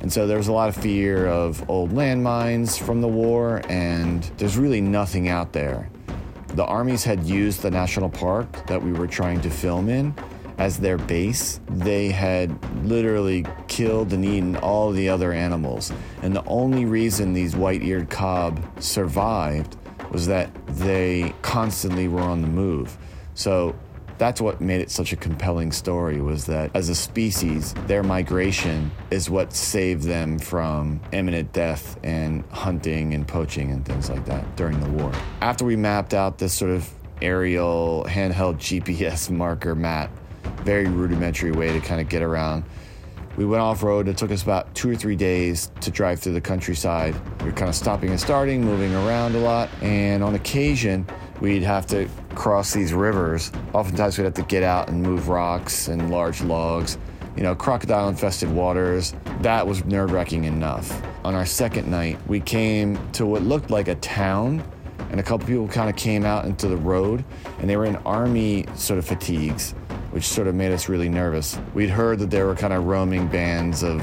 [0.00, 4.22] And so there was a lot of fear of old landmines from the war, and
[4.36, 5.90] there's really nothing out there.
[6.54, 10.14] The armies had used the national park that we were trying to film in
[10.58, 11.60] as their base.
[11.68, 15.92] They had literally killed and eaten all the other animals.
[16.22, 19.76] And the only reason these white eared kob survived
[20.12, 22.96] was that they constantly were on the move.
[23.34, 23.74] So
[24.18, 28.90] that's what made it such a compelling story was that as a species their migration
[29.10, 34.56] is what saved them from imminent death and hunting and poaching and things like that
[34.56, 36.90] during the war after we mapped out this sort of
[37.20, 40.10] aerial handheld gps marker map
[40.64, 42.64] very rudimentary way to kind of get around
[43.36, 44.08] we went off road.
[44.08, 47.14] It took us about two or three days to drive through the countryside.
[47.40, 49.68] We were kind of stopping and starting, moving around a lot.
[49.82, 51.06] And on occasion,
[51.40, 53.52] we'd have to cross these rivers.
[53.74, 56.96] Oftentimes, we'd have to get out and move rocks and large logs.
[57.36, 59.14] You know, crocodile infested waters.
[59.42, 61.02] That was nerve wracking enough.
[61.22, 64.64] On our second night, we came to what looked like a town,
[65.10, 67.22] and a couple people kind of came out into the road,
[67.58, 69.74] and they were in army sort of fatigues,
[70.16, 71.58] which sort of made us really nervous.
[71.74, 74.00] We'd heard that there were kind of roaming bands of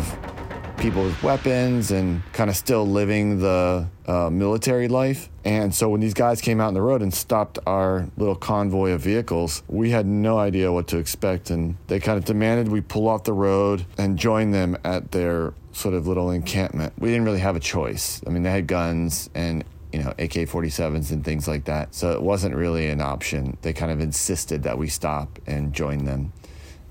[0.78, 5.32] people with weapons and kind of still living the uh, military life.
[5.43, 8.91] And so when these guys came out on the road and stopped our little convoy
[8.91, 11.49] of vehicles, we had no idea what to expect.
[11.49, 15.55] And they kind of demanded we pull off the road and join them at their
[15.72, 16.93] sort of little encampment.
[16.99, 18.22] We didn't really have a choice.
[18.28, 19.64] I mean, they had guns and
[19.94, 21.94] you know, AK 47s and things like that.
[21.94, 23.58] So it wasn't really an option.
[23.62, 26.34] They kind of insisted that we stop and join them.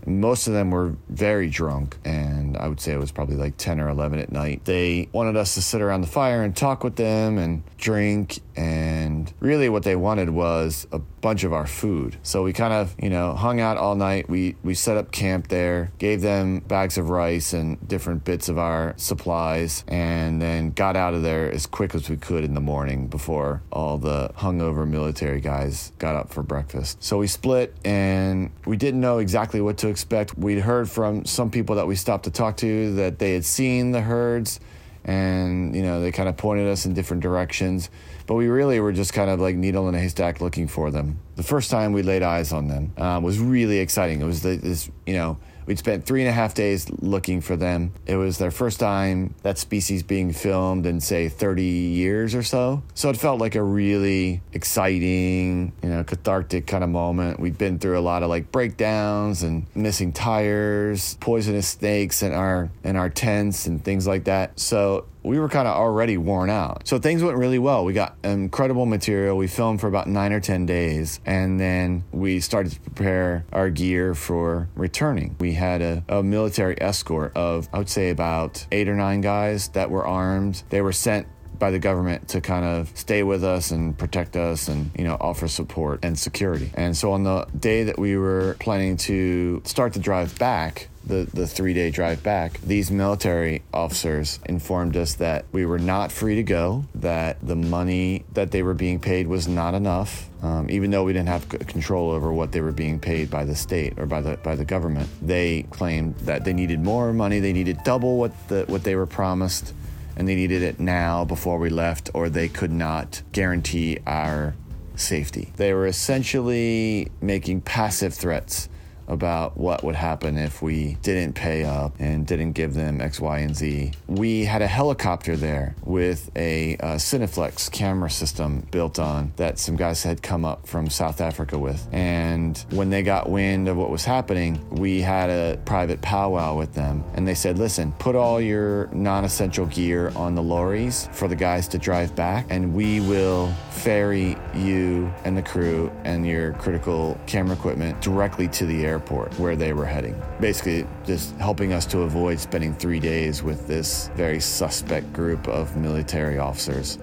[0.06, 3.80] Most of them were very drunk, and I would say it was probably like 10
[3.80, 4.64] or 11 at night.
[4.64, 9.32] They wanted us to sit around the fire and talk with them and drink, and
[9.40, 12.16] really what they wanted was a bunch of our food.
[12.22, 14.28] So we kind of, you know, hung out all night.
[14.28, 18.58] We, we set up camp there, gave them bags of rice and different bits of
[18.58, 22.60] our supplies, and then got out of there as quick as we could in the
[22.60, 27.02] morning before all the hungover military guys got up for breakfast.
[27.02, 30.36] So we split, and we didn't know exactly what to expect.
[30.36, 33.92] We'd heard from some people that we stopped to talk to that they had seen
[33.92, 34.58] the herds
[35.04, 37.90] and you know they kind of pointed us in different directions
[38.26, 41.18] but we really were just kind of like needle in a haystack looking for them
[41.34, 44.90] the first time we laid eyes on them um, was really exciting it was this
[45.06, 45.36] you know
[45.66, 47.92] We'd spent three and a half days looking for them.
[48.06, 52.82] It was their first time that species being filmed in, say, 30 years or so.
[52.94, 57.40] So it felt like a really exciting, you know, cathartic kind of moment.
[57.40, 62.70] We'd been through a lot of like breakdowns and missing tires, poisonous snakes in our
[62.84, 64.58] in our tents and things like that.
[64.58, 66.86] So we were kind of already worn out.
[66.86, 67.84] So things went really well.
[67.84, 69.36] We got incredible material.
[69.36, 73.70] We filmed for about nine or 10 days, and then we started to prepare our
[73.70, 75.36] gear for returning.
[75.38, 79.68] We had a, a military escort of, I would say, about eight or nine guys
[79.68, 80.62] that were armed.
[80.70, 81.26] They were sent
[81.58, 85.16] by the government to kind of stay with us and protect us and you know
[85.20, 86.72] offer support and security.
[86.74, 91.28] And so on the day that we were planning to start the drive back, the,
[91.32, 96.36] the three day drive back, these military officers informed us that we were not free
[96.36, 100.28] to go, that the money that they were being paid was not enough.
[100.42, 103.44] Um, even though we didn't have c- control over what they were being paid by
[103.44, 107.40] the state or by the by the government, they claimed that they needed more money.
[107.40, 109.72] They needed double what the what they were promised,
[110.16, 114.54] and they needed it now before we left, or they could not guarantee our
[114.96, 115.52] safety.
[115.56, 118.68] They were essentially making passive threats
[119.12, 123.38] about what would happen if we didn't pay up and didn't give them X, Y,
[123.38, 123.92] and Z.
[124.06, 130.02] We had a helicopter there with a Cineflex camera system built on that some guys
[130.02, 131.86] had come up from South Africa with.
[131.92, 136.72] And when they got wind of what was happening, we had a private powwow with
[136.72, 137.04] them.
[137.14, 141.36] And they said, listen, put all your non essential gear on the lorries for the
[141.36, 147.20] guys to drive back, and we will ferry you and the crew and your critical
[147.26, 150.20] camera equipment directly to the airport where they were heading.
[150.40, 155.76] Basically, just helping us to avoid spending three days with this very suspect group of
[155.76, 156.98] military officers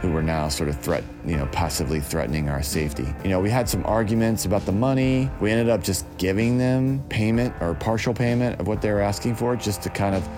[0.00, 3.06] who were now sort of threat, you know, passively threatening our safety.
[3.22, 5.30] You know, we had some arguments about the money.
[5.40, 9.36] We ended up just giving them payment or partial payment of what they were asking
[9.36, 10.28] for just to kind of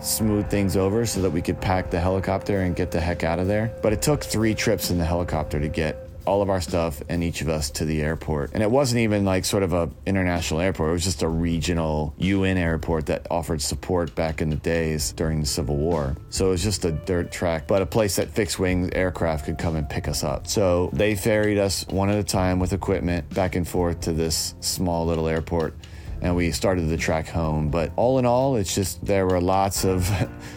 [0.00, 3.38] smooth things over so that we could pack the helicopter and get the heck out
[3.38, 3.72] of there.
[3.82, 7.22] But it took three trips in the helicopter to get all of our stuff and
[7.22, 8.50] each of us to the airport.
[8.54, 10.90] And it wasn't even like sort of a international airport.
[10.90, 15.40] It was just a regional UN airport that offered support back in the days during
[15.40, 16.16] the Civil War.
[16.30, 19.58] So it was just a dirt track, but a place that fixed wing aircraft could
[19.58, 20.46] come and pick us up.
[20.46, 24.54] So they ferried us one at a time with equipment back and forth to this
[24.60, 25.74] small little airport
[26.24, 27.68] and we started the track home.
[27.68, 30.10] But all in all, it's just there were lots of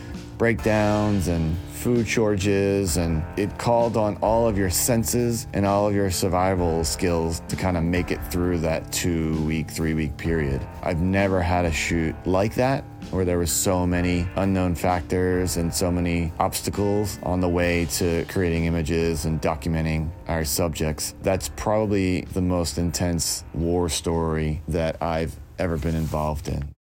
[0.38, 5.96] breakdowns and food shortages, and it called on all of your senses and all of
[5.96, 10.66] your survival skills to kind of make it through that two week, three week period.
[10.82, 15.74] I've never had a shoot like that where there was so many unknown factors and
[15.74, 21.16] so many obstacles on the way to creating images and documenting our subjects.
[21.22, 26.77] That's probably the most intense war story that I've ever been involved in.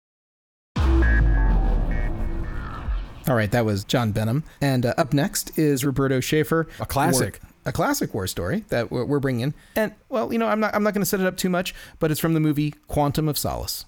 [3.28, 4.44] All right, that was John Benam.
[4.62, 6.68] And uh, up next is Roberto Schaefer.
[6.80, 7.42] A classic.
[7.44, 9.54] War, a classic war story that we're we're bringing.
[9.76, 11.76] And, well, you know, I'm not, I'm not going to set it up too much,
[12.00, 13.86] but it's from the movie Quantum of Solace.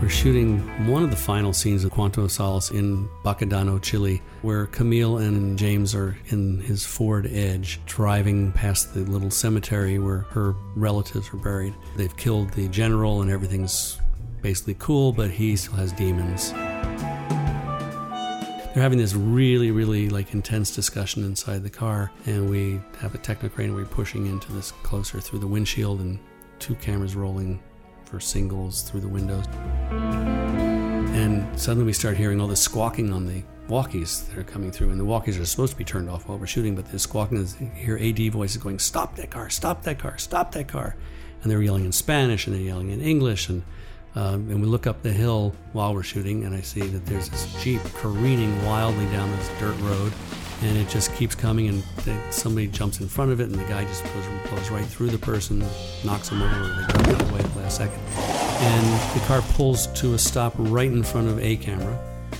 [0.00, 4.66] We're shooting one of the final scenes of Quantum of Solace in Baquedano, Chile, where
[4.66, 10.54] Camille and James are in his Ford Edge driving past the little cemetery where her
[10.76, 11.74] relatives are buried.
[11.96, 13.98] They've killed the general and everything's
[14.40, 16.54] basically cool, but he still has demons.
[18.78, 23.18] They're having this really, really like intense discussion inside the car, and we have a
[23.18, 26.20] technocrane we're pushing into this closer through the windshield and
[26.60, 27.58] two cameras rolling
[28.04, 29.44] for singles through the windows.
[29.90, 34.90] And suddenly we start hearing all this squawking on the walkies that are coming through,
[34.90, 37.38] and the walkies are supposed to be turned off while we're shooting, but the squawking
[37.38, 39.50] is you hear AD voices going, "Stop that car!
[39.50, 40.16] Stop that car!
[40.18, 40.94] Stop that car!"
[41.42, 43.64] And they're yelling in Spanish and they're yelling in English, and
[44.18, 47.28] um, and we look up the hill while we're shooting, and I see that there's
[47.28, 50.12] this jeep careening wildly down this dirt road,
[50.62, 53.64] and it just keeps coming, and they, somebody jumps in front of it, and the
[53.64, 55.64] guy just blows, blows right through the person,
[56.04, 59.24] knocks them over, they go out of the way at the last second, and the
[59.26, 61.96] car pulls to a stop right in front of A camera,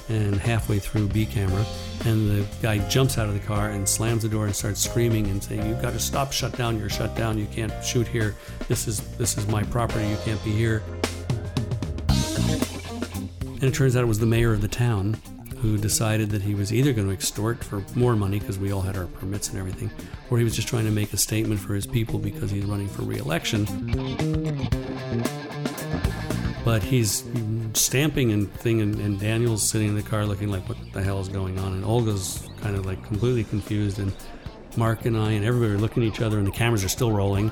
[0.09, 1.65] and halfway through B camera,
[2.07, 5.27] and the guy jumps out of the car and slams the door and starts screaming
[5.27, 6.33] and saying, "You've got to stop!
[6.33, 6.79] Shut down!
[6.79, 7.39] You're shut down!
[7.39, 8.35] You can't shoot here!
[8.69, 10.07] This is this is my property!
[10.09, 10.83] You can't be here!"
[13.61, 15.17] And it turns out it was the mayor of the town
[15.61, 18.83] who decided that he was either going to extort for more money because we all
[18.83, 19.91] had our permits and everything,
[20.31, 22.89] or he was just trying to make a statement for his people because he's running
[22.89, 23.65] for re-election.
[26.65, 27.25] But he's
[27.75, 31.21] stamping and thing, and, and Daniel's sitting in the car looking like, "What the hell
[31.21, 34.13] is going on?" And Olga's kind of like completely confused, and
[34.77, 37.11] Marc and I and everybody are looking at each other, and the cameras are still
[37.11, 37.51] rolling,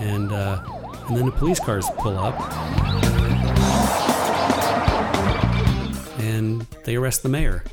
[0.00, 0.62] and uh,
[1.08, 3.17] and then the police cars pull up
[6.88, 7.62] they arrest the mayor.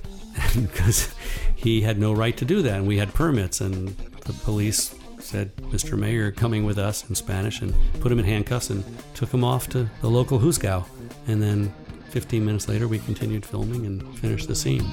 [0.55, 1.13] Because
[1.55, 3.95] he had no right to do that and we had permits and
[4.25, 8.69] the police said mr mayor coming with us in spanish and put him in handcuffs
[8.69, 8.83] and
[9.15, 10.85] took him off to the local juzgado
[11.27, 11.73] and then
[12.09, 14.85] 15 minutes later we continued filming and finished the scene.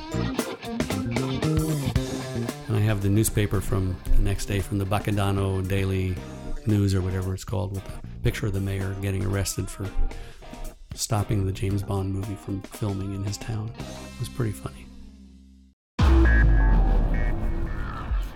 [2.68, 6.14] And i have the newspaper from the next day from the baquedano daily
[6.66, 9.88] news or whatever it's called with a picture of the mayor getting arrested for
[10.94, 13.70] stopping the James Bond movie from filming in his town.
[13.78, 14.86] It was pretty funny.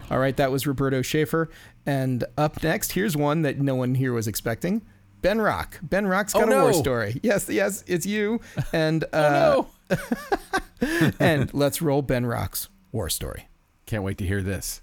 [0.09, 1.51] All right, that was Roberto Schaefer.
[1.85, 4.83] And up next, here's one that no one here was expecting.
[5.21, 5.81] Ben Rock.
[5.83, 7.19] Ben Rock's got Oh, a war story.
[7.25, 8.41] Yes, yes, it's you.
[8.73, 9.65] And uh,
[11.19, 13.49] and let's roll Ben Rock's war story.
[13.87, 14.81] Can't wait to hear this.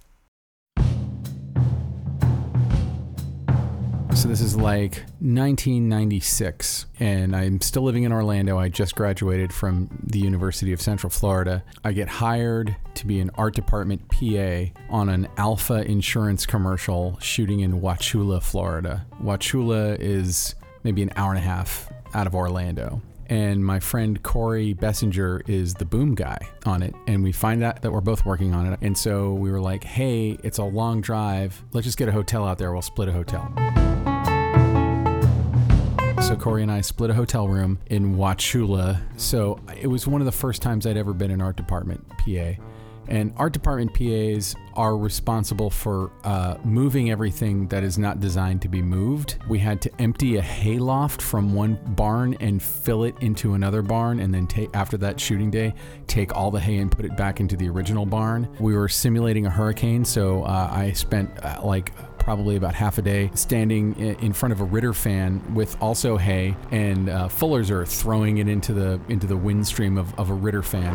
[4.23, 8.57] So this is like 1996, and I'm still living in Orlando.
[8.57, 11.61] I just graduated from the University of Central Florida.
[11.83, 17.59] I get hired to be an art department PA on an Alfa insurance commercial shooting
[17.59, 19.05] in Wauchula, Florida.
[19.21, 20.55] Wauchula is
[20.85, 23.01] maybe an hour and a half out of Orlando.
[23.27, 26.95] And my friend Corey Bessinger is the boom guy on it.
[27.07, 28.79] And we find out that we're both working on it.
[28.81, 31.61] And so we were like, hey, it's a long drive.
[31.73, 32.71] Let's just get a hotel out there.
[32.71, 33.53] We'll split a hotel.
[36.23, 38.97] So Corey and I split a hotel room in Wauchula.
[39.19, 42.53] So it was one of the first times I'd ever been in art department PA.
[43.09, 48.69] And art department PAs are responsible for uh, moving everything that is not designed to
[48.69, 49.37] be moved.
[49.49, 54.21] We had to empty a hayloft from one barn and fill it into another barn,
[54.21, 55.73] and then after that shooting day,
[56.07, 58.47] take all the hay and put it back into the original barn.
[58.59, 61.91] We were simulating a hurricane, so uh, I spent uh, like
[62.23, 66.55] probably about half a day standing in front of a Ritter fan with also hay,
[66.71, 70.33] and uh, Fuller's Earth throwing it into the into the wind stream of, of a
[70.33, 70.93] Ritter fan.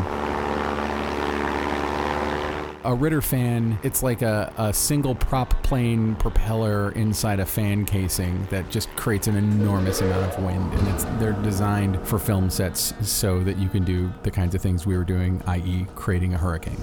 [2.85, 8.45] A Ritter fan, it's like a, a single prop plane propeller inside a fan casing
[8.49, 10.73] that just creates an enormous amount of wind.
[10.73, 14.61] And it's they're designed for film sets so that you can do the kinds of
[14.61, 16.77] things we were doing, i.e., creating a hurricane.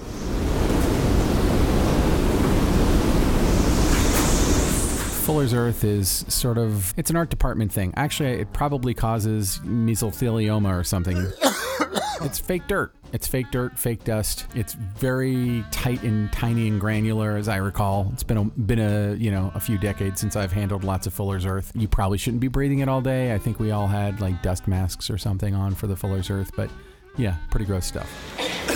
[5.27, 7.93] Fuller's Earth is sort of it's an art department thing.
[7.97, 11.17] Actually, it probably causes mesothelioma or something.
[12.21, 12.95] it's fake dirt.
[13.13, 14.47] It's fake dirt, fake dust.
[14.55, 18.09] It's very tight and tiny and granular, as I recall.
[18.13, 21.13] It's been a, been a you know a few decades since I've handled lots of
[21.13, 21.73] Fuller's Earth.
[21.75, 23.35] You probably shouldn't be breathing it all day.
[23.35, 26.53] I think we all had like dust masks or something on for the Fuller's Earth,
[26.55, 26.71] but
[27.17, 28.09] yeah, pretty gross stuff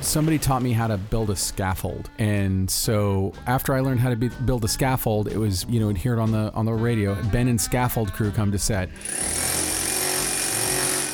[0.00, 2.10] somebody taught me how to build a scaffold.
[2.18, 5.86] And so after i learned how to be, build a scaffold it was you know
[5.86, 8.88] would hear it on the on the radio ben and scaffold crew come to set.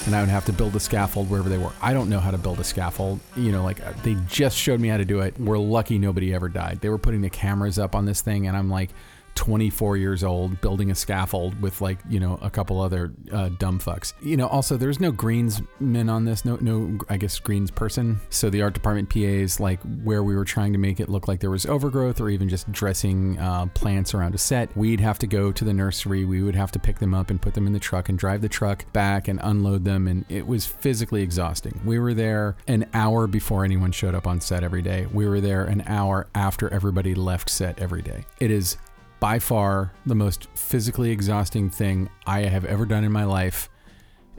[0.06, 1.72] And i would have to build a scaffold wherever they were.
[1.82, 3.20] I don't know how to build a scaffold.
[3.36, 5.38] You know like uh, they just showed me how to do it.
[5.38, 6.80] We're lucky nobody ever died.
[6.80, 8.90] They were putting the cameras up on this thing and i'm like
[9.36, 13.78] 24 years old building a scaffold with like you know a couple other uh, dumb
[13.78, 14.12] fucks.
[14.20, 18.20] You know also there's no greensman on this no no i guess greens person.
[18.30, 21.40] So the art department pas like where we were trying to make it look like
[21.40, 25.26] there was overgrowth or even just dressing uh, plants around a set we'd have to
[25.26, 26.24] go to the nursery.
[26.24, 28.42] We would have to pick them up and put them in the truck and drive
[28.42, 30.06] the truck back and unload them.
[30.06, 31.80] And it was physically exhausting.
[31.84, 35.06] We were there an hour before anyone showed up on set every day.
[35.12, 38.24] We were there an hour after everybody left set every day.
[38.40, 38.76] It is
[39.20, 43.68] by far the most physically exhausting thing I have ever done in my life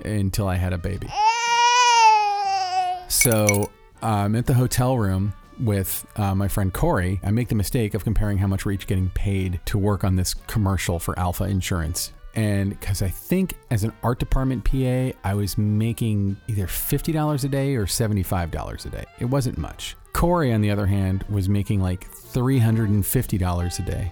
[0.04, 1.08] until I had a baby.
[3.08, 3.72] So
[4.02, 7.20] I'm at the hotel room with uh, my friend Corey.
[7.24, 10.16] I make the mistake of comparing how much we're each getting paid to work on
[10.16, 12.14] this commercial for Alfa Insurance.
[12.36, 17.48] And because I think as an art department PA, I was making either $50 a
[17.48, 19.06] day or $75 a day.
[19.20, 19.96] It wasn't much.
[20.14, 24.12] Corey, on the other hand, was making like $350 a day.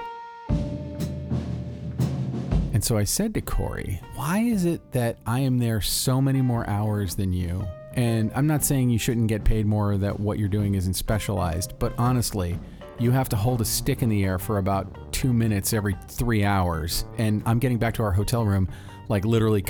[2.73, 6.41] And so I said to Corey, why is it that I am there so many
[6.41, 7.65] more hours than you?
[7.93, 11.79] And I'm not saying you shouldn't get paid more, that what you're doing isn't specialized,
[11.79, 12.59] but honestly,
[12.99, 16.43] you have to hold a stick in the air for about two minutes every three
[16.43, 17.05] hours.
[17.17, 18.67] And I'm getting back to our hotel room,
[19.09, 19.63] like literally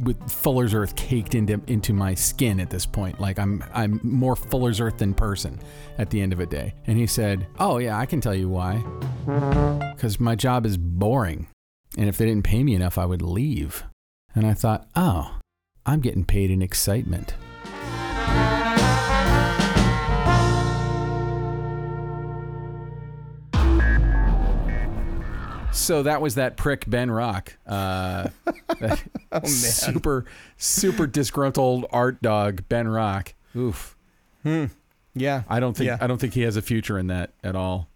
[0.00, 3.20] with Fuller's Earth caked into into my skin at this point.
[3.20, 5.60] Like I'm I'm more Fuller's Earth than person
[5.98, 6.74] at the end of a day.
[6.86, 8.82] And he said, "Oh yeah, I can tell you why.
[9.94, 11.48] Because my job is boring,
[11.96, 13.84] and if they didn't pay me enough, I would leave."
[14.34, 15.38] And I thought, "Oh,
[15.86, 17.34] I'm getting paid in excitement."
[25.72, 28.28] So that was that prick Ben Rock, uh,
[29.32, 30.26] Oh, super
[30.58, 33.34] super disgruntled art dog Ben Rock.
[33.56, 33.96] Oof.
[34.42, 34.66] Hmm.
[35.14, 35.42] Yeah.
[35.48, 35.98] I don't think Yeah.
[36.00, 37.88] I don't think he has a future in that at all.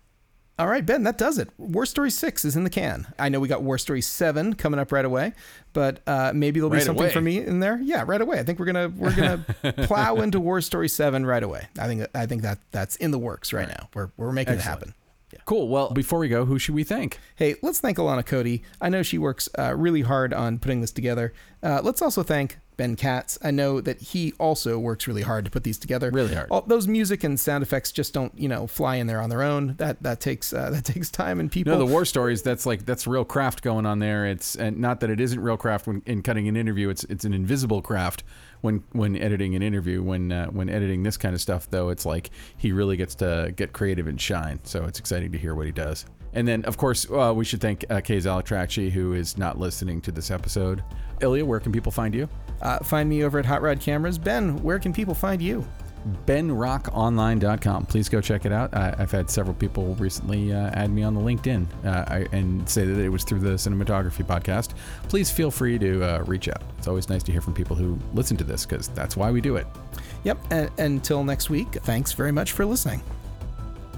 [0.59, 1.51] All right, Ben, that does it.
[1.59, 3.07] War Story 6 is in the can.
[3.19, 5.35] I know we got War Story 7 coming up right away,
[5.75, 7.13] but uh, maybe there'll be something away.
[7.13, 7.79] for me in there.
[7.83, 8.39] Yeah, right away.
[8.39, 11.69] I think we're going to we're going to plow into War Story 7 right away.
[11.79, 13.91] I think I think that that's in the works right, now.
[13.93, 14.95] We're we're making it Excellent.
[15.37, 15.47] Happen.
[15.47, 15.69] Cool.
[15.69, 17.19] Well, before we go, who should we thank?
[17.35, 18.63] Hey, let's thank Alana Cody.
[18.81, 21.33] I know she works uh, really hard on putting this together.
[21.63, 23.39] Uh, let's also thank Ben Katz.
[23.43, 26.11] I know that he also works really hard to put these together.
[26.11, 26.49] Really hard.
[26.51, 29.43] All, those music and sound effects just don't, you know, fly in there on their
[29.43, 29.75] own.
[29.79, 31.73] That that takes uh, that takes time and people.
[31.73, 32.43] No, the war stories.
[32.43, 34.27] That's like that's real craft going on there.
[34.27, 36.89] It's and not that it isn't real craft when in cutting an interview.
[36.89, 38.23] It's it's an invisible craft
[38.61, 40.03] when when editing an interview.
[40.03, 43.53] When uh, when editing this kind of stuff, though, it's like he really gets to
[43.57, 44.61] get creative and shine.
[44.65, 46.07] So it's exciting to hear what he does.
[46.33, 50.03] And then, of course, uh, we should thank uh, Kay Zalatrachi, who is not listening
[50.03, 50.85] to this episode.
[51.21, 52.29] Illya, where can people find you?
[52.61, 54.19] Uh, find me over at Hot Rod Cameras.
[54.19, 55.67] Ben, where can people find you?
[56.27, 57.87] benrockonline.com.
[57.87, 58.75] Please go check it out.
[58.75, 62.85] I, I've had several people recently uh, add me on the LinkedIn uh, and say
[62.85, 64.75] that it was through the cinematography podcast.
[65.09, 66.63] Please feel free to uh, reach out.
[66.79, 69.41] It's always nice to hear from people who listen to this because that's why we
[69.41, 69.67] do it.
[70.25, 70.39] Yep.
[70.51, 73.03] And until next week, thanks very much for listening.